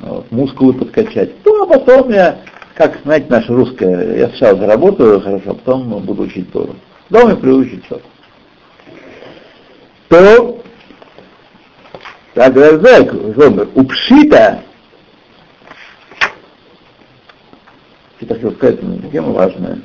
[0.00, 1.32] вот, мускулы подкачать.
[1.44, 2.40] Ну, а потом я,
[2.74, 6.76] как, знаете, наша русская, я сначала заработаю хорошо, а потом буду учить Тору.
[7.08, 8.00] Дома приучиться.
[10.08, 10.62] То,
[12.34, 14.62] так говорит, у пшита,
[18.18, 19.78] что хотел сказать, ну, тема важная.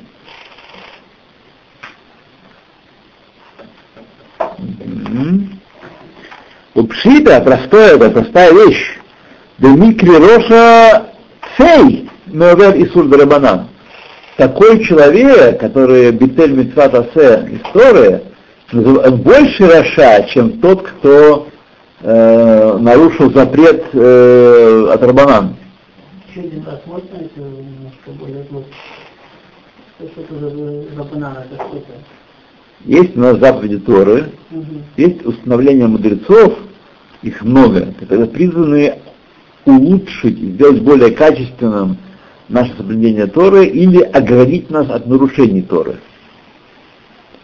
[6.74, 8.98] У пшита простая, это простая вещь.
[9.58, 11.06] Да микри роша
[11.56, 13.68] цей мевер исур барабанан.
[14.36, 18.22] Такой человек, который битель митцват асе история,
[18.72, 21.48] больше роша, чем тот, кто
[22.00, 25.56] э, нарушил запрет э, от рабанан.
[26.32, 26.50] Что-то.
[32.84, 34.82] Есть у нас заповеди Торы, Мгм.
[34.96, 36.58] есть установления мудрецов,
[37.22, 38.94] их много, которые призваны
[39.66, 41.98] улучшить, сделать более качественным
[42.48, 45.96] наше соблюдение Торы или оградить нас от нарушений Торы.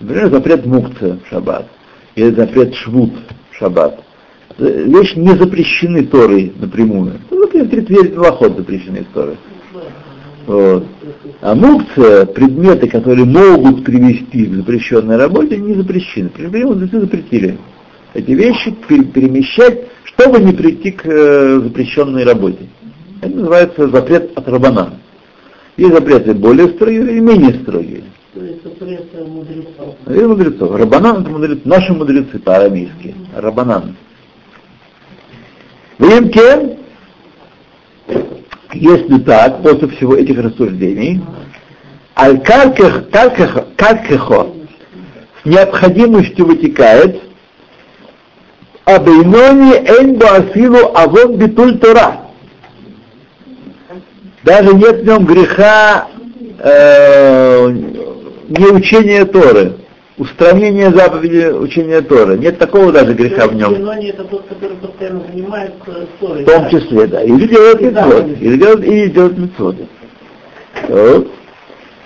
[0.01, 1.69] Например, запрет мукца в шаббат,
[2.15, 3.13] или запрет швуд
[3.51, 4.01] в шаббат.
[4.59, 7.13] Э, Вещи не запрещены Торой напрямую.
[7.31, 9.37] Ну, например, 30 Малахот запрещены Торой.
[10.47, 10.87] Вот.
[11.41, 16.29] А мукция, предметы, которые могут привести к запрещенной работе, не запрещены.
[16.29, 17.59] Прежде мудрецы запретили
[18.15, 22.69] эти вещи пере- перемещать, чтобы не прийти к э, запрещенной работе.
[23.21, 24.95] Это называется запрет от рабана.
[25.77, 28.05] Есть запреты более строгие и менее строгие.
[28.33, 29.97] То есть запрет э, мудрецов.
[30.07, 30.77] И мудрецов.
[30.77, 33.15] Рабанан это мудрецы, наши мудрецы по-арамейски.
[33.35, 33.97] Рабанан.
[35.99, 36.79] Вимке,
[38.81, 41.23] если так, после всего этих рассуждений,
[42.17, 44.49] аль калькех- калькех- калькехо
[45.43, 47.23] с необходимостью вытекает
[48.85, 52.21] Абейнони энбо асилу авон битуль Тора.
[54.45, 56.07] Даже нет в нем греха
[56.59, 57.69] э,
[58.49, 59.75] неучения Торы,
[60.19, 62.39] устранения заповеди учения Торы.
[62.39, 63.75] Нет такого даже греха в нем.
[63.75, 64.25] Это
[66.19, 66.43] ссорой.
[66.43, 67.23] В том числе, да.
[67.23, 68.27] Или делает митцвот.
[68.41, 69.77] Или делает, или делает митцвот.
[70.89, 71.31] Вот.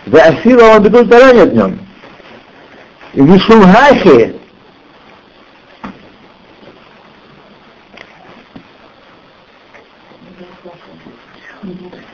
[0.07, 1.79] За асила он бедул тара нет в нем.
[3.15, 4.35] И вишум хахи.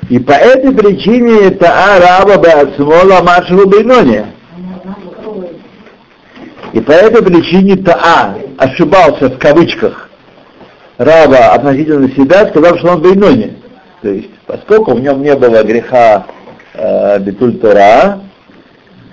[0.08, 4.26] И по этой причине Таа Раба Беацмола Маршалу Бейноне.
[6.76, 10.10] И по этой причине Таа ошибался в кавычках
[10.98, 13.54] раба относительно себя, сказав, что он Бейноне.
[14.02, 16.26] То есть, поскольку в нем не было греха
[16.74, 18.20] э, Бетуль Тора,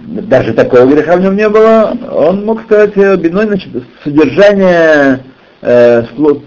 [0.01, 3.69] даже такого греха в нем не было, он мог сказать, э, Бейноне, значит,
[4.03, 5.23] содержание
[5.61, 6.03] э,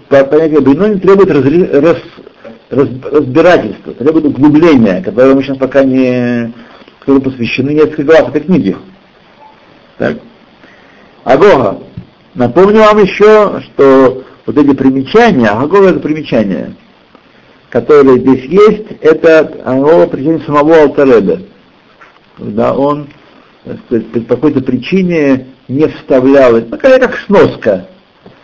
[0.09, 6.53] понятия Бейноне требует разри- рас- раз- разбирательства, требует углубления, которое мы сейчас пока не,
[7.07, 8.77] посвящены несколько глав этой книги.
[9.97, 10.17] Так.
[11.27, 11.79] Агога.
[12.35, 16.73] Напомню вам еще, что вот эти примечания, Агога это примечания,
[17.69, 21.41] которые здесь есть, это Агога примечание самого Алтареда.
[22.37, 23.09] Когда он
[23.87, 27.87] сказать, по какой-то причине не вставлял, такая как сноска.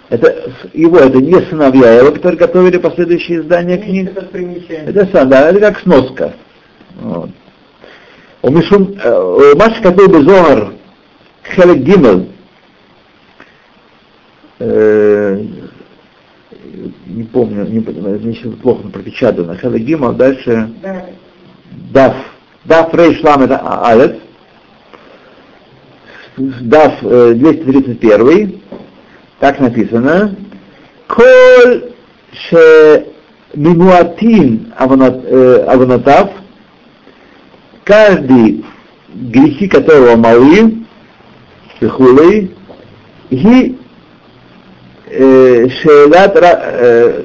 [0.10, 4.12] Это его, это не сыновья его, которые готовили последующие издания книг.
[4.14, 4.90] Это.
[4.90, 6.34] Это сам, да, это как сноска.
[7.00, 7.30] Вот.
[8.42, 10.74] У Мишум, э, Маш Кату Безогар,
[11.56, 12.33] Хелек Гимел,
[14.60, 15.46] э,
[17.08, 20.70] не помню, не сейчас плохо пропечатано, Хелек Гимел, дальше.
[20.82, 21.06] Да.
[21.92, 22.16] Даф,
[22.66, 24.16] Даф Рей Шлам это А- Алец,
[26.38, 28.62] Даф э, 231,
[29.40, 30.36] так написано,
[31.08, 31.92] Коль
[32.34, 33.08] ше
[33.54, 36.32] мимуатин аванат- э, аванатав,
[37.84, 38.66] каждый
[39.14, 40.78] грехи которого малы,
[41.90, 42.56] хулей,
[43.30, 43.78] и
[45.14, 47.24] э, шейлат ра- э,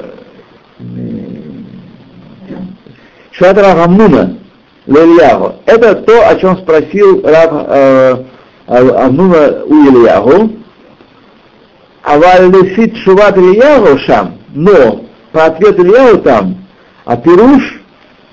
[4.86, 5.56] Лельяху.
[5.66, 8.24] Это то, о чем спросил Рав э,
[8.66, 10.50] Амнуна у Ильяху.
[12.02, 16.64] А валифит шуват Ильяху шам, но по ответу Ильяху там,
[17.04, 17.80] а пируш,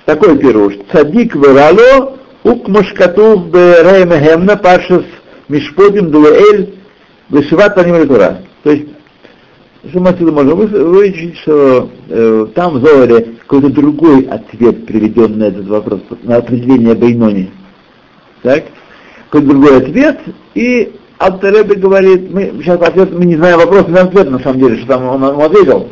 [0.06, 5.04] такой пируш, цадик вырало, ук мушкатув беремехемна пашес
[5.48, 6.74] мишпотим дуэль
[7.28, 8.38] вышиват по ним тура.
[8.62, 8.86] То есть,
[9.94, 15.44] мы отсюда можем вы- вычислить, что э, там в Зоаре какой-то другой ответ приведен на
[15.44, 17.50] этот вопрос, на определение Бейнони.
[18.42, 18.64] Так?
[19.30, 20.18] Какой-то другой ответ,
[20.54, 24.76] и Алтаребе говорит, мы сейчас ответ, мы не знаем вопрос, не ответ на самом деле,
[24.78, 25.88] что там он, ему ответил.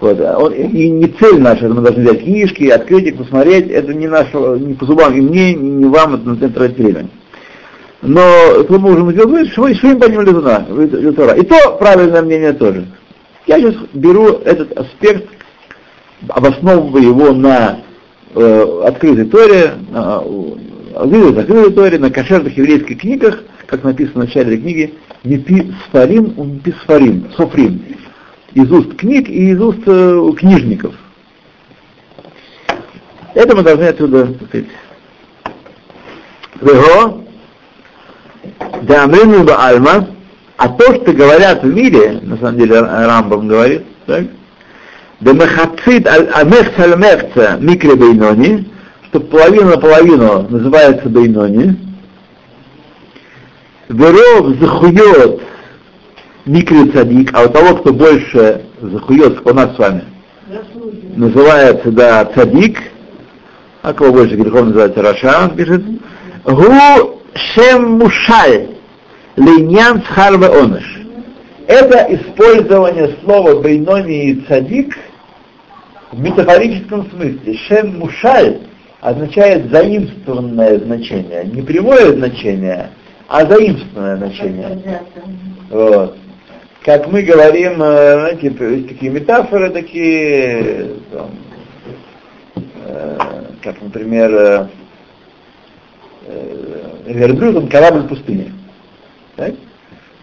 [0.00, 0.20] Вот.
[0.20, 4.06] а он- и не цель наша, мы должны взять книжки, открыть их, посмотреть, это не
[4.06, 7.08] наше, не по зубам и мне, не вам, это на тратить время.
[8.00, 8.22] Но
[8.68, 11.34] мы можем сделать, что им Литуна, Лютора.
[11.34, 12.86] И то правильное мнение тоже.
[13.48, 15.26] Я сейчас беру этот аспект,
[16.28, 17.80] обосновываю его на
[18.34, 24.58] э, открытой Торе, на э, закрытой Торе, на кошерных еврейских книгах, как написано в начале
[24.58, 24.94] книги,
[25.24, 27.82] Мипи Сфарим, Мипи Сфарим, Софрим.
[28.52, 30.94] Из уст книг и из уст э, книжников.
[33.32, 34.66] Это мы должны отсюда так сказать.
[36.60, 37.24] Вего,
[38.82, 40.17] да Амрину Альма,
[40.58, 44.24] а то, что говорят в мире, на самом деле Рамбам говорит, так,
[45.20, 48.68] да мехацит амехца аль микре бейнони,
[49.04, 51.76] что половина на половину называется бейнони,
[53.88, 55.40] веров захует
[56.44, 60.04] микре цадик, а у того, кто больше захует, как у нас с вами,
[61.14, 62.80] называется, да, цадик,
[63.82, 65.02] а кого больше грехов называется?
[65.02, 65.84] Раша, пишет,
[66.44, 67.22] гу
[67.54, 68.77] шем мушаль,
[69.38, 70.98] линьян схарве оныш.
[71.66, 74.96] Это использование слова бейнони и цадик
[76.12, 77.54] в метафорическом смысле.
[77.68, 78.58] Шем мушаль
[79.00, 81.44] означает заимствованное значение.
[81.44, 82.90] Не прямое значение,
[83.28, 85.02] а заимствованное значение.
[85.70, 86.16] Вот.
[86.84, 91.30] Как мы говорим, э, знаете, есть такие метафоры такие, там,
[92.86, 93.18] э,
[93.62, 94.66] как, например, э,
[96.28, 96.78] э,
[97.08, 98.08] верблюд, он корабль в
[99.38, 99.54] Так?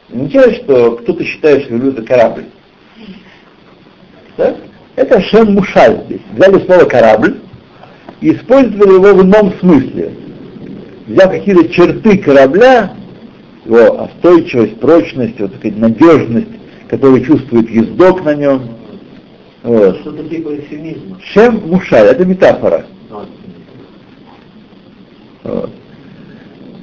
[0.10, 2.46] Замечали, что кто-то считает, что верблюд это корабль.
[4.36, 4.58] Так?
[4.98, 6.22] Это Шем Мушаль здесь.
[6.34, 7.38] Взяли слово корабль
[8.20, 10.14] и использовали его в ином смысле.
[11.08, 12.94] Взяв какие-то черты корабля,
[13.64, 16.50] его остойчивость, прочность, вот такая надежность,
[16.90, 18.70] которую чувствует ездок на нем.
[19.64, 19.98] Вот.
[20.02, 21.18] Что-то типа эфемизма.
[21.24, 22.86] Шем Мушаль, это метафора.
[25.44, 25.70] Вот.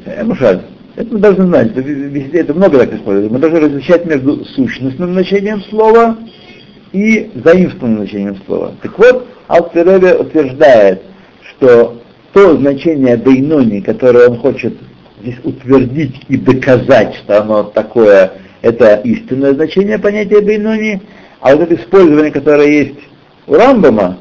[0.07, 0.63] Э, Мушаль.
[0.95, 3.33] Это мы должны знать, это, много так используется.
[3.33, 6.19] Мы должны различать между сущностным значением слова
[6.93, 8.75] и заимствованным значением слова.
[8.83, 11.03] Так вот, Алтеребе утверждает,
[11.51, 12.03] что
[12.35, 14.75] то значение Бейнони, которое он хочет
[15.23, 21.01] здесь утвердить и доказать, что оно такое, это истинное значение понятия Бейнони,
[21.41, 23.01] а вот это использование, которое есть
[23.47, 24.19] у Рамбама,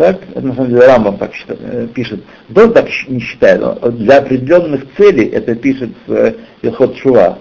[0.00, 2.24] так, это на самом деле Рамбам так считает, э, пишет,
[2.56, 7.38] он так не считает, он для определенных целей это пишет в Илхот Шува.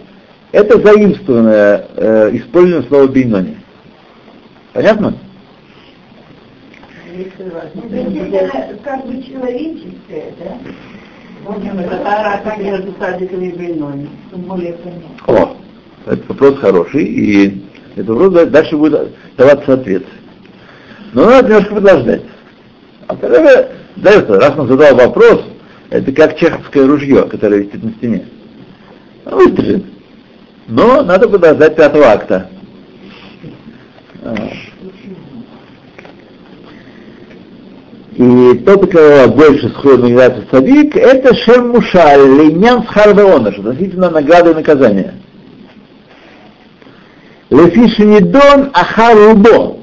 [0.51, 3.55] Это заимствованное э, использование слова Бейнони.
[4.73, 5.15] Понятно?
[7.17, 8.77] Это
[9.21, 10.57] человеческое, да?
[15.25, 15.31] Это.
[15.45, 15.55] О,
[16.07, 17.63] это вопрос хороший, и
[17.95, 20.03] этот вопрос да- дальше будет даваться ответ.
[21.13, 22.21] Но надо немножко подождать.
[23.09, 25.41] А тогда, дает, раз он задал вопрос,
[25.89, 28.27] это как чеховское ружье, которое висит на стене.
[29.25, 29.85] Он выстрелит.
[30.67, 32.51] Но надо подождать пятого акта.
[34.21, 34.35] А.
[38.15, 44.11] И тот, у кого больше сходу является садик, это Шем Мушаль, Лейнян Схарвеона, что относительно
[44.11, 45.15] награды и наказания.
[47.49, 49.78] Лефишинидон Ахарубо,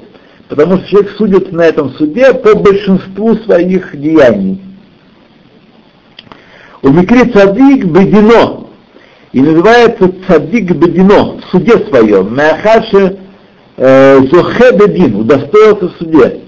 [0.49, 4.61] потому что человек судит на этом суде по большинству своих деяний.
[6.81, 8.67] У Микри Цадик Бедино,
[9.33, 13.17] и называется Цадик Бедино, в суде своем, Мяхаши
[13.77, 16.41] Зохе Бедин, удостоился в суде.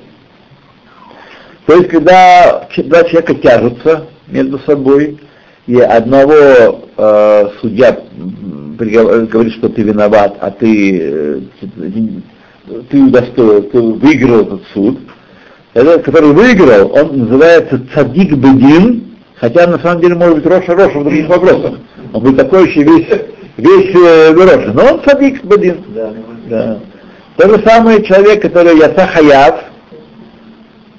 [1.66, 5.20] То есть, когда два человека тяжутся между собой,
[5.68, 6.34] и одного
[6.98, 11.40] э, судья говорит, что ты виноват, а ты, э,
[12.90, 15.00] ты удостоил, ты выиграл этот суд,
[15.74, 21.00] этот, который выиграл, он называется цадик бедин, хотя на самом деле может быть Роша Роша
[21.00, 21.80] в других вопросах.
[22.14, 23.08] Он будет такой еще весь,
[23.58, 24.74] весь э, Роша.
[24.74, 25.84] Но он цадик бедин.
[25.90, 26.14] Да.
[26.48, 26.80] Да.
[27.38, 29.64] То же самое человек, который Яца Хаяв,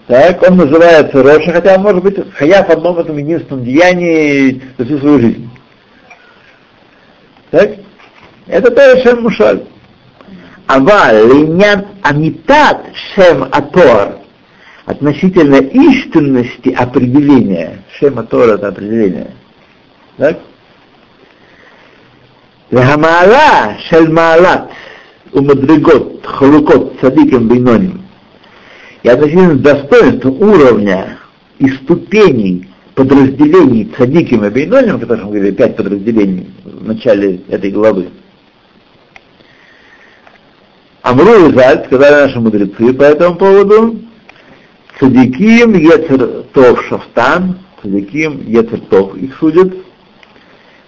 [0.07, 4.85] так, он называется Роша, хотя он может быть Хаяв в одном этом единственном деянии за
[4.85, 5.51] всю свою жизнь.
[7.51, 7.71] Так?
[8.47, 9.63] Это тоже Шем Мушаль.
[10.75, 12.79] Ава линян амитат
[13.15, 14.19] шем атор.
[14.87, 17.83] Относительно истинности определения.
[17.99, 19.33] Шем атор это определение.
[20.17, 20.39] Так?
[22.71, 24.71] Лехамаала шель маалат
[25.33, 28.03] умадригот халукот садиком бейноним.
[29.03, 31.19] И относительно достоинства уровня
[31.59, 37.73] и ступеней подразделений цадиким и бейноним, о которых мы говорили, пять подразделений в начале этой
[37.73, 38.11] главы,
[41.03, 44.01] Амру и Зальт, сказали наши мудрецы по этому поводу,
[44.99, 49.73] цадиким ецер тов шафтан, цадиким ецер тов их судят,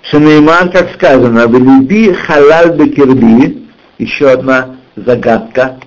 [0.03, 5.79] Шанейман, как сказано, в люби халаль бекерби, еще одна загадка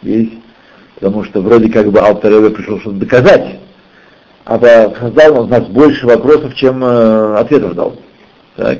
[0.00, 0.32] есть,
[0.94, 3.58] потому что вроде как бы Алтареве пришел что-то доказать,
[4.46, 4.58] а
[4.94, 7.96] Хаздал у нас больше вопросов, чем э, ответов дал.
[8.56, 8.78] Так.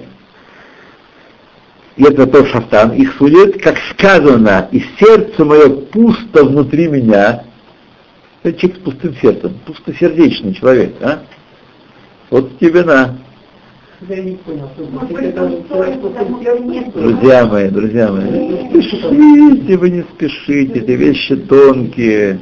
[1.96, 7.44] И это то шафтан, их судит, как сказано, и сердце мое пусто внутри меня.
[8.42, 11.20] Это человек с пустым сердцем, пустосердечный человек, а?
[12.30, 13.16] Вот тебе на.
[14.00, 14.38] Нет.
[16.94, 22.40] Друзья мои, друзья мои, не спешите, вы не спешите, эти вещи тонкие.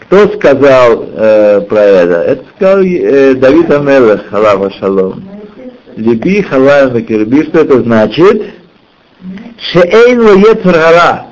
[0.00, 2.22] Кто сказал э, про это?
[2.22, 5.28] Это сказал э, Давид Амелех, халава шалом.
[5.96, 8.54] Либи халава макирби, что это значит?
[9.58, 11.26] Шеэйн Ецарара.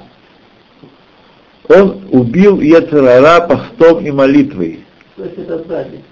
[1.68, 4.84] Он убил Ецарара постом и молитвой.
[5.16, 6.02] То есть это сзади.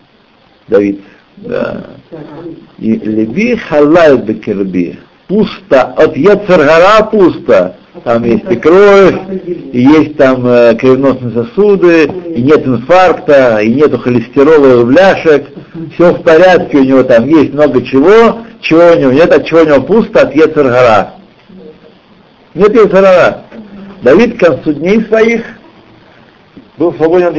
[0.68, 1.00] Давид.
[1.36, 1.84] Да.
[2.78, 4.98] И леби халай бекерби.
[5.26, 7.76] Пусто, от Ецаргара пусто.
[8.02, 9.14] Там есть и кровь,
[9.72, 12.04] и есть там э, кровеносные сосуды,
[12.34, 15.46] и нет инфаркта, и нету холестерола и бляшек.
[15.94, 19.60] все в порядке, у него там есть много чего, чего у него нет, от чего
[19.60, 21.14] у него пусто, от Ецергара.
[22.54, 23.42] Нет Ецергара.
[24.02, 25.44] Давид к концу дней своих
[26.78, 27.36] был свободен от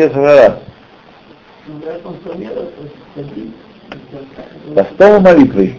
[3.15, 3.53] садить.
[4.75, 5.75] Постом и молитвой.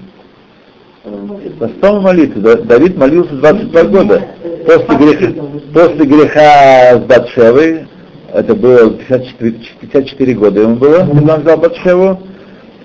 [1.58, 2.42] Постом и молитвой.
[2.42, 4.22] Да- Давид молился 22 года.
[4.64, 7.86] После греха, после греха с Батшевой,
[8.32, 12.20] это было 54, 54 года ему было, когда он взял Батшеву,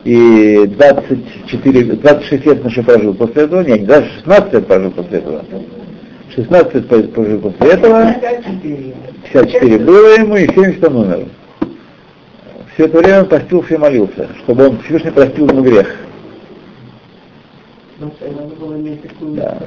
[0.03, 5.17] и 24, 26 лет он еще прожил после этого, нет, даже 16 лет прожил после
[5.19, 5.43] этого.
[6.35, 8.13] 16 лет прожил после этого,
[9.33, 11.27] 54 было ему, и 70 он умер.
[12.73, 15.93] Все это время он постился и молился, чтобы он Всевышний простил ему грех.
[17.99, 19.59] Такую Да.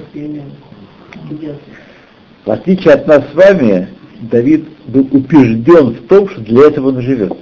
[2.45, 3.89] В отличие от нас с вами,
[4.21, 7.33] Давид был убежден в том, что для этого он живет.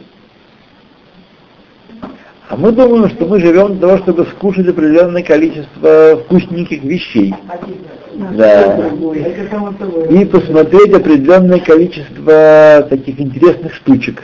[2.49, 7.35] А мы думаем, что мы живем для того, чтобы скушать определенное количество вкусненьких вещей.
[8.15, 8.91] Да.
[10.11, 14.23] И посмотреть определенное количество таких интересных штучек.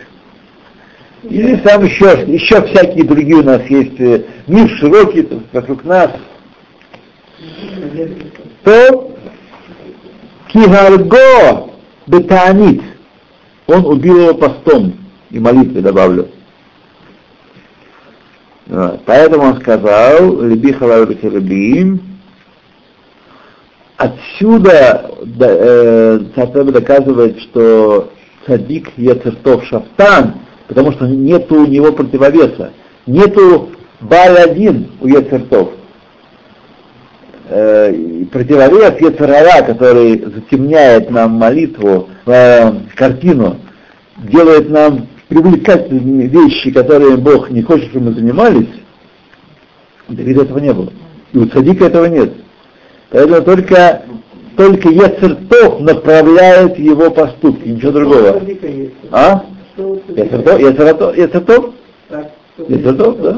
[1.24, 3.98] Или там еще, еще всякие другие у нас есть.
[4.00, 6.10] э, Мир широкий тут вокруг нас.
[8.62, 9.14] То
[10.48, 11.70] Кигарго
[12.06, 12.82] Бетаанит.
[13.66, 14.94] Он убил его постом
[15.30, 16.28] и молитвой добавлю.
[18.66, 19.02] Вот.
[19.04, 22.00] Поэтому он сказал, Либи халавы херабиим,
[23.98, 26.20] Отсюда да, э,
[26.70, 28.12] доказывает, что
[28.46, 30.34] цадик Ецертов Шафтан,
[30.68, 32.70] потому что нету у него противовеса.
[33.06, 33.70] Нету
[34.00, 35.70] Баль-один у Ецертов.
[37.48, 37.92] Э,
[38.30, 43.56] противовес Ецерара, который затемняет нам молитву, э, картину,
[44.18, 48.68] делает нам привлекательные вещи, которые Бог не хочет, чтобы мы занимались,
[50.08, 50.92] Давида этого не было.
[51.32, 52.32] И у цадика этого нет.
[53.10, 54.02] Поэтому только,
[54.56, 58.40] только Ецертов направляет его поступки, ничего другого.
[59.10, 59.44] А?
[59.76, 60.60] Ецертов?
[60.60, 61.16] Ецертов?
[61.16, 61.74] Ецертов?
[62.68, 63.36] Ецертов, да?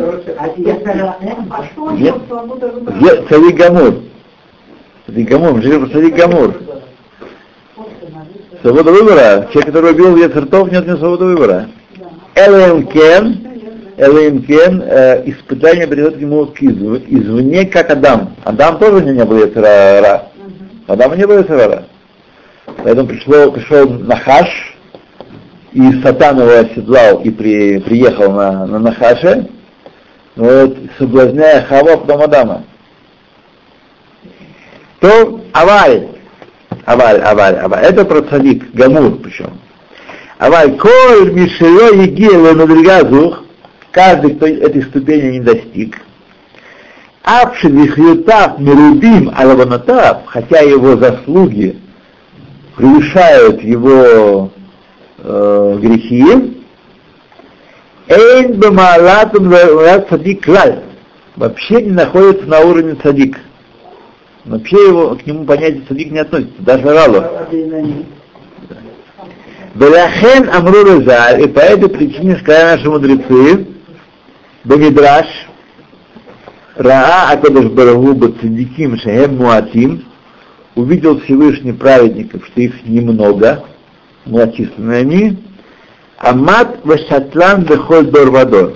[1.73, 2.17] Что у Нет.
[3.29, 3.95] Цадик Гамур.
[5.07, 6.55] Цадик Гамур, мы говорим про Цадик Гамур.
[8.63, 9.49] Свобода выбора.
[9.53, 11.69] Человек, который убил Ецертов, нет у него свободы выбора.
[12.35, 13.50] Элэм Элэм
[14.83, 18.35] э, испытание придет к нему извне, как Адам.
[18.45, 20.29] Адам тоже не был Ецерара.
[20.87, 21.85] Адама не было Ецерара.
[22.83, 24.49] Поэтому пришло, пришел Нахаш,
[25.73, 29.49] и Сатан его оседлал и при, приехал на, на Нахаше,
[30.37, 32.65] вот, соблазняя Хава, потом Адама.
[35.01, 36.09] То Аваль,
[36.87, 39.61] Аваль, Аваль, Аваль, это про цадик, Гамур причем.
[40.39, 43.45] Аваль, коль мишеро егило надригазух,
[43.93, 46.01] каждый, кто этой ступени не достиг,
[47.23, 51.79] Апшевихютав мирубим алаванатав, хотя его заслуги
[52.77, 54.51] превышают его
[55.19, 56.25] э, грехи,
[58.09, 59.53] эйн бамалатум
[60.09, 60.81] цадик клаль,
[61.37, 63.39] вообще не находится на уровне цадик.
[64.47, 66.89] Вообще его, к нему понятие цадик не относится, даже.
[66.89, 68.07] Объединение.
[69.75, 73.67] Беляхен Амру Резаль, и по этой причине сказали наши мудрецы,
[74.65, 75.27] Бамидраш,
[76.77, 80.05] Раа Акадаш Барагу Бацидиким Шахем Муатим,
[80.75, 83.65] увидел Всевышний праведников, что их немного,
[84.27, 85.39] малочисленные они,
[86.19, 88.75] Амат Вашатлан Бехоль Дорвадор.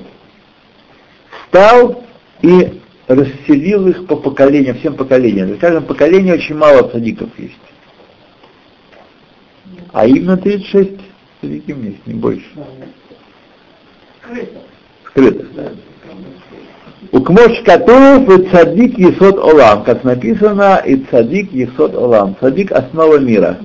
[1.43, 2.03] Встал
[2.41, 5.53] и расселил их по поколениям, всем поколениям.
[5.53, 7.55] В каждом поколении очень мало садиков есть.
[9.93, 10.93] А именно 36
[11.43, 12.47] садиким есть, не больше.
[15.15, 15.47] Скрыто.
[17.12, 22.35] Укмош Катуев и цадик Есот Олам, как написано, и цадик Есот Олам.
[22.41, 23.59] Цадик– основа мира.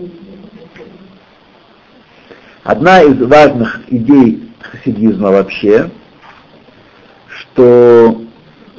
[2.64, 5.90] Одна из важных идей хасидизма вообще,
[7.28, 8.22] что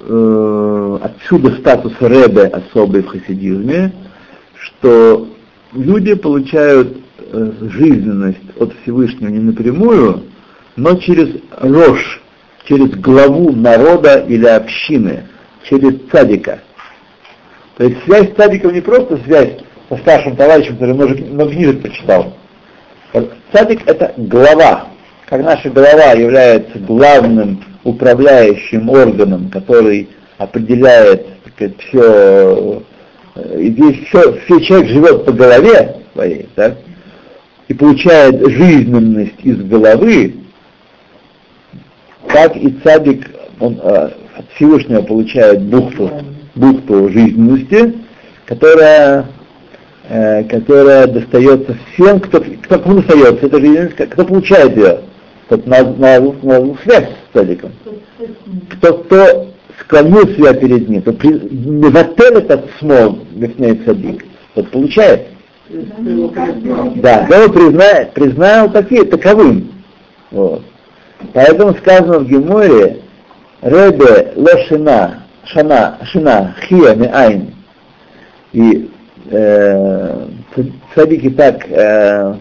[0.07, 3.93] э, отсюда статус Ребе особый в хасидизме,
[4.55, 5.29] что
[5.73, 10.23] люди получают э, жизненность от Всевышнего не напрямую,
[10.77, 12.20] но через рожь,
[12.65, 15.25] через главу народа или общины,
[15.69, 16.61] через цадика.
[17.77, 19.57] То есть связь с цадиком не просто связь
[19.89, 22.35] со старшим товарищем, который много, книжек прочитал.
[23.53, 24.89] Цадик это глава.
[25.27, 30.09] Как наша голова является главным управляющим органом, который
[30.39, 32.83] определяет так сказать, все,
[33.59, 36.77] и здесь все, все человек живет по голове своей, так,
[37.69, 40.35] и получает жизненность из головы,
[42.33, 46.11] так и цадик он э, от Всевышнего получает бухту,
[46.55, 47.95] бухту жизненности,
[48.47, 49.27] которая,
[50.09, 55.01] э, которая достается всем, кто, кто кому достается эта жизненность, кто получает ее,
[55.49, 57.73] тот на, на, на связь с цадиком.
[58.71, 59.47] Кто, кто
[59.81, 61.35] склонил себя перед ним, то при,
[61.97, 64.25] отель этот смол, бифней цадик,
[64.55, 65.29] тот получает.
[65.69, 69.71] Да, да, он признает, признал такие, таковым.
[70.31, 70.63] Вот.
[71.33, 72.99] Поэтому сказано в Геморе,
[73.63, 77.55] Ребе лошина, шана, шина, хия айн.
[78.53, 78.91] И
[79.31, 80.27] э,
[80.95, 82.35] цадики так, э,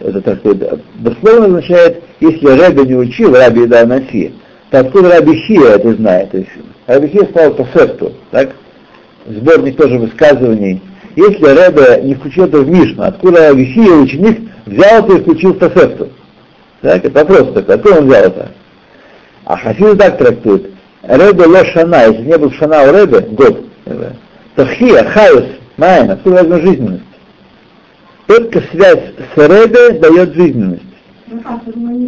[0.00, 4.34] это так сказать, дословно означает, если Ребе не учил Раби да Наси,
[4.70, 6.30] то откуда Раби Хия это знает?
[6.30, 6.50] То есть,
[6.86, 8.50] Раби Хия сказал по сефту, так?
[9.26, 10.82] Сборник тоже высказываний
[11.16, 15.58] если Рэбе не включил это в Мишну, откуда Вихия, ученик, взял это и включил в
[15.58, 16.10] Тосефту?
[16.84, 18.48] Так, это вопрос такой, откуда он взял это?
[19.46, 20.70] А Хасиды так трактует.
[21.02, 23.64] Рэбе ло шана, если не был шана у Рэбе, год,
[24.54, 25.44] то хия, хайус,
[25.78, 27.04] майна, откуда возьмет жизненность?
[28.26, 29.00] Только связь
[29.34, 30.82] с Рэбе дает жизненность.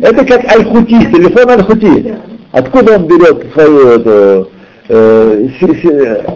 [0.03, 2.15] Это как Аль-Хути, телефон Аль-Хути.
[2.53, 4.51] Откуда он берет свою эту,
[4.91, 5.49] э,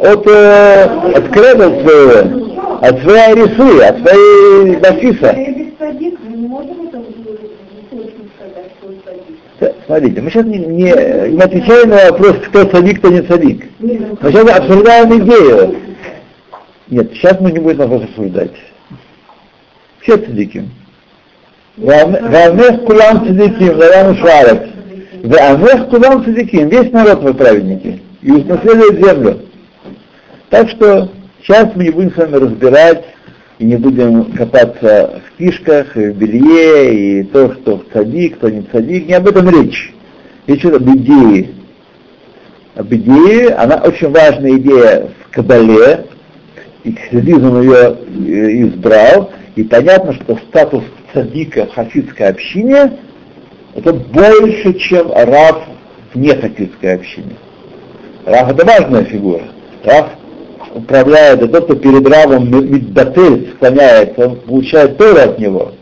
[0.01, 0.85] от, э,
[1.15, 2.51] от креда своего?
[2.81, 5.37] от своей рисуи, от своей Бафиса.
[9.87, 10.93] Смотрите, мы сейчас не, не,
[11.31, 13.67] не отвечаем на вопрос, кто садик, кто не садик.
[13.79, 15.77] Мы сейчас обсуждаем идею.
[16.89, 18.53] Нет, сейчас мы не будем вопрос обсуждать.
[20.01, 20.69] Все садики.
[21.77, 24.63] Вамех кулам цадиким, ларам шварек.
[25.23, 28.01] Вамех кулам цадиким, весь народ вы праведники.
[28.23, 29.41] И унаследует землю.
[30.49, 31.11] Так что
[31.43, 33.05] Сейчас мы не будем с вами разбирать
[33.61, 38.63] и не будем копаться в фишках, и в белье, и то, что цадик, кто не
[38.63, 39.07] цадик.
[39.07, 39.93] Не об этом речь.
[40.47, 41.51] Речь идет об идее.
[42.75, 46.07] Об идее, она очень важная идея в Кабале,
[46.85, 50.83] и хасидизм ее э, избрал, и понятно, что статус
[51.13, 52.99] цадика в хасидской общине
[53.75, 55.65] это больше, чем раб
[56.15, 57.37] в нехасидской общине.
[58.25, 59.45] Рав это важная фигура.
[59.85, 60.13] Рав
[60.75, 65.73] управляет, и тот, кто перед Равом Мидбатель склоняется, он получает Тору от него.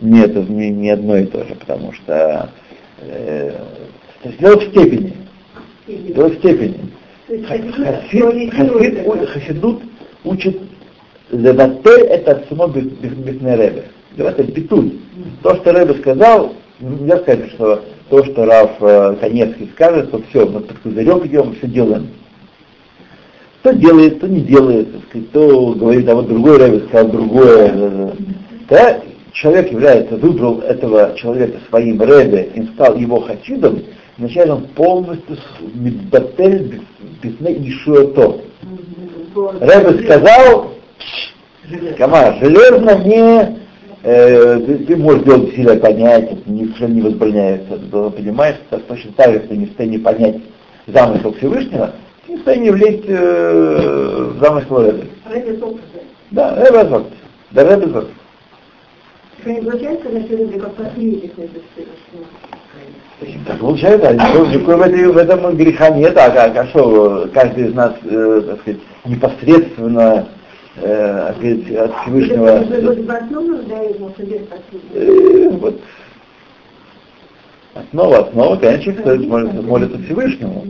[0.00, 2.50] Нет, это не, не одно и то же, потому что
[3.00, 3.52] э,
[4.22, 5.12] то есть дело в степени.
[5.86, 6.78] Дело в степени.
[7.46, 9.82] Хасид, хасид, хасидут
[10.24, 10.58] учит
[11.30, 13.84] Леватель это само бифне Ребе.
[14.16, 14.92] Леватель петуль.
[15.42, 20.46] То, что Ребе сказал, нельзя сказать, что то, что Раф э, Конецкий скажет, то все,
[20.46, 22.08] мы под козырек идем, все делаем.
[23.68, 28.14] Кто делает, кто не делает, кто говорит, а вот другой рэбби сказал другое.
[28.66, 29.00] Когда
[29.34, 33.82] человек является, выбрал этого человека своим рэбби и стал его хасидом,
[34.16, 35.36] означает он полностью
[35.74, 36.80] медбатель
[37.22, 38.40] бифне ишуэто.
[39.60, 40.70] Рэбби сказал,
[41.98, 43.58] Кама, железно не
[44.02, 47.76] э, ты, ты можешь делать сильное понятие, ничего не возбраняется.
[47.76, 50.36] Ты понимаешь, что точно так же, если не в состоянии понять
[50.86, 51.92] замысел Всевышнего,
[52.28, 55.04] не в состоянии влезть э, в замысел Рэбе.
[56.30, 57.06] Да, Рэбе Азот.
[57.50, 58.08] Да, Рэбе Азот.
[59.44, 60.74] Не получается, что люди как
[63.46, 67.74] так получается, никакой в, этой, в этом греха нет, а, а, а что, каждый из
[67.74, 70.28] нас, э, так сказать, непосредственно
[70.76, 72.64] э, сказать, от Всевышнего...
[74.94, 75.80] Э, вот,
[77.78, 80.66] Основа, основа, конечно, человек молится, молится Всевышнему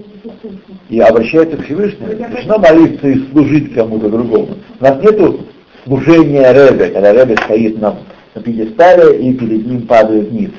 [0.90, 2.12] и обращается к Всевышнему.
[2.18, 4.58] Начина молиться и служить кому-то другому.
[4.78, 5.40] У нас нету
[5.84, 7.96] служения Ребе, когда Ребе стоит на,
[8.34, 10.50] на пьедестале и перед ним падает вниз.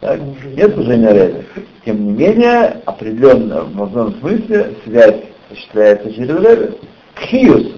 [0.00, 0.20] Так?
[0.56, 1.44] Нет служения Ребе.
[1.84, 5.16] Тем не менее, определенно, в одном смысле, связь
[5.50, 6.72] осуществляется через Ребе.
[7.28, 7.72] Хиус,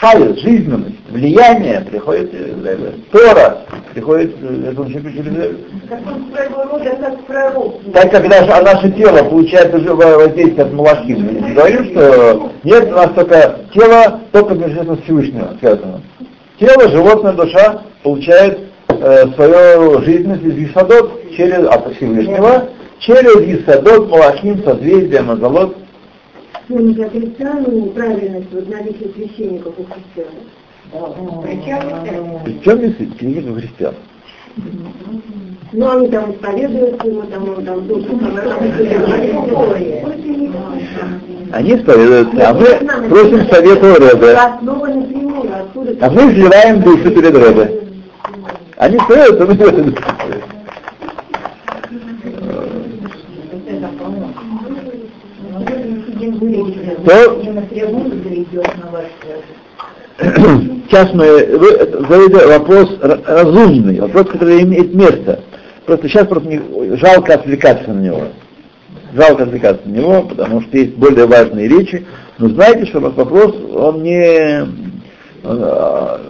[0.00, 2.94] хайус, жизненность, влияние приходит через Ребе.
[3.12, 3.58] Тора
[3.92, 5.56] приходит этому человеку через Ребе.
[7.92, 12.50] Так как наше, а наше тело получает уже воздействие от малахим, мы не говорим, что
[12.64, 16.00] нет, у нас только тело, только между Всевышнего связано.
[16.58, 22.68] Тело, животное, душа получает э, свою жизненность из Исадот через от Всевышнего,
[23.00, 25.76] через Исадот, Малахим, созвездие, Мазалот,
[26.70, 30.28] мы не отрицаем правильность вот наличия священников у христиан.
[32.44, 33.94] Причем есть священников христиан?
[35.72, 38.18] Ну, они там исповедуются, ему там, он там душу
[41.52, 44.36] Они исповедуются, а мы просим совета у Рэбе.
[46.00, 47.82] А мы изливаем душу перед Рэбе.
[48.76, 50.19] Они исповедуются, мы исповедуемся.
[57.04, 57.42] То-.
[60.88, 65.40] Сейчас мы задаете вопрос разумный, вопрос, который имеет место.
[65.86, 68.24] Просто сейчас просто не- жалко отвлекаться на него.
[69.14, 72.06] Жалко отвлекаться на него, потому что есть более важные речи.
[72.38, 74.60] Но знаете, что этот вопрос, он не
[75.42, 76.20] он, а,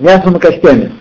[0.00, 0.92] мясом и костями.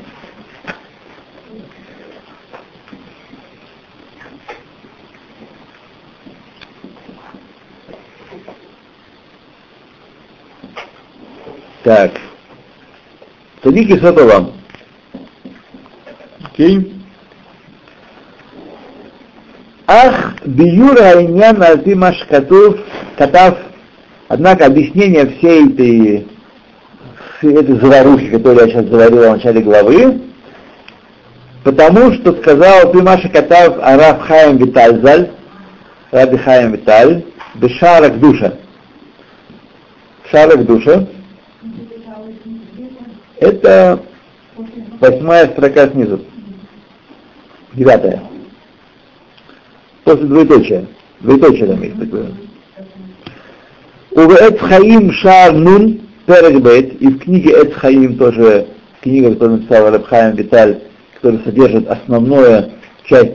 [11.84, 12.12] Так.
[13.62, 14.54] Садики вам.
[16.46, 16.94] Окей.
[19.88, 22.78] Ах, биюр айнян альпи машкатув
[23.18, 23.58] катав.
[24.30, 26.28] Однако объяснение всей этой,
[27.38, 30.22] всей этой заварухи, которую я сейчас заварил в начале главы,
[31.64, 35.30] потому что сказал Пимаша Катав Араб Хаим Витальзаль,
[36.12, 37.26] Раби Хаим Виталь,
[37.56, 38.54] Бешарак Душа.
[40.32, 41.06] Шарак Душа.
[43.44, 44.00] Это
[45.02, 46.22] восьмая строка снизу.
[47.74, 48.24] Девятая.
[50.06, 50.86] После двоеточия.
[51.20, 52.32] Двоеточие там есть такое.
[54.12, 58.68] Увеэт Хаим Шар Нун Перекбет, и в книге Эт Хаим тоже
[59.02, 60.82] книга, которую написал Рабхаим Виталь,
[61.16, 62.72] которая содержит основную
[63.04, 63.34] часть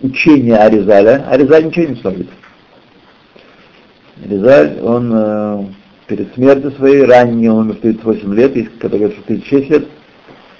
[0.00, 1.26] учения Аризаля.
[1.28, 2.28] Аризаль ничего не стоит.
[4.24, 5.64] Аризаль, он э,
[6.06, 9.86] перед смертью своей, ранее он умер в 38 лет, есть кто говорит, что 36 лет,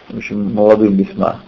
[0.09, 1.41] в общем, молодым весьма.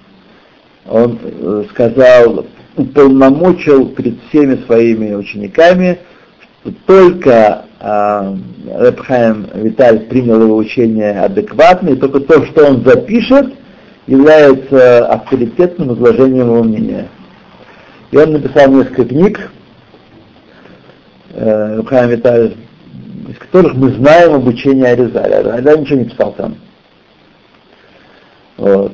[0.88, 5.98] Он э, сказал, уполномочил перед всеми своими учениками,
[6.60, 8.36] что только э,
[8.74, 13.54] Рабхаим Виталь принял его учение адекватно, и только то, что он запишет,
[14.06, 17.08] является авторитетным изложением его мнения.
[18.10, 19.50] И он написал несколько книг,
[21.32, 22.54] э, Рабхаим Виталь,
[23.28, 25.54] из которых мы знаем обучение Аризаля.
[25.54, 26.56] Аризаль ничего не писал там.
[28.56, 28.92] Вот.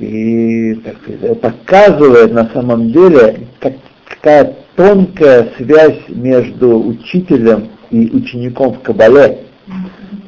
[0.00, 3.74] И так показывает на самом деле, как,
[4.06, 9.38] какая тонкая связь между учителем и учеником в Кабале,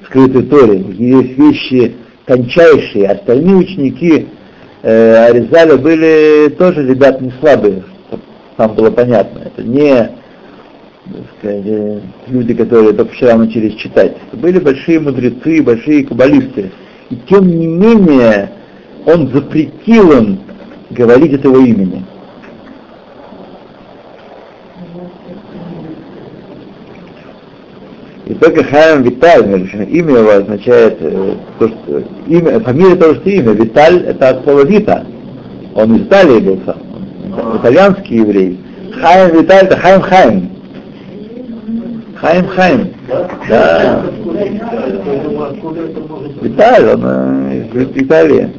[0.02, 0.78] в скрытой Торе.
[0.78, 1.96] Есть вещи
[2.26, 3.08] тончайшие.
[3.08, 4.28] Остальные ученики
[4.82, 7.84] э, Аризаля были тоже ребят не слабые,
[8.56, 9.40] нам было понятно.
[9.40, 10.19] Это не
[11.38, 14.16] сказать, э, люди, которые только вчера начались читать.
[14.32, 16.70] Были большие мудрецы, большие каббалисты.
[17.10, 18.50] И тем не менее,
[19.06, 20.40] он запретил им
[20.90, 22.04] говорить от его имени.
[28.26, 33.52] И только Хайм Виталь, имя его означает, э, то, что, имя, фамилия того, что имя.
[33.52, 35.04] Виталь это от слова Вита.
[35.74, 36.76] Он из Италии был сам.
[37.56, 38.60] Итальянский еврей.
[39.00, 40.59] Хайм Виталь это Хайм Хайм.
[42.20, 42.94] Хайм Хайм.
[43.48, 44.02] Да.
[46.42, 48.50] Виталь, он э, из Италии.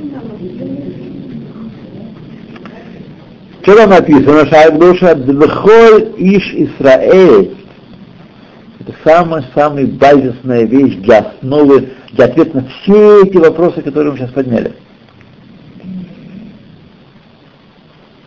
[3.62, 4.48] Что там написано?
[4.48, 7.56] Шайб душа Двхоль Иш Исраэль.
[8.80, 14.32] Это самая-самая базисная вещь для основы, для ответа на все эти вопросы, которые мы сейчас
[14.32, 14.74] подняли.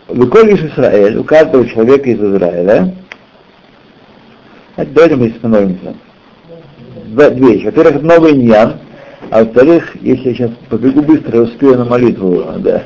[0.07, 2.95] Выколь Иш Исраэль, у каждого человека из Израиля,
[4.77, 5.95] давайте мы остановимся.
[7.07, 7.65] Два- Две вещи.
[7.67, 8.75] Во-первых, новый иньян,
[9.31, 12.83] а во-вторых, если я сейчас побегу быстро, я успею на молитву, да.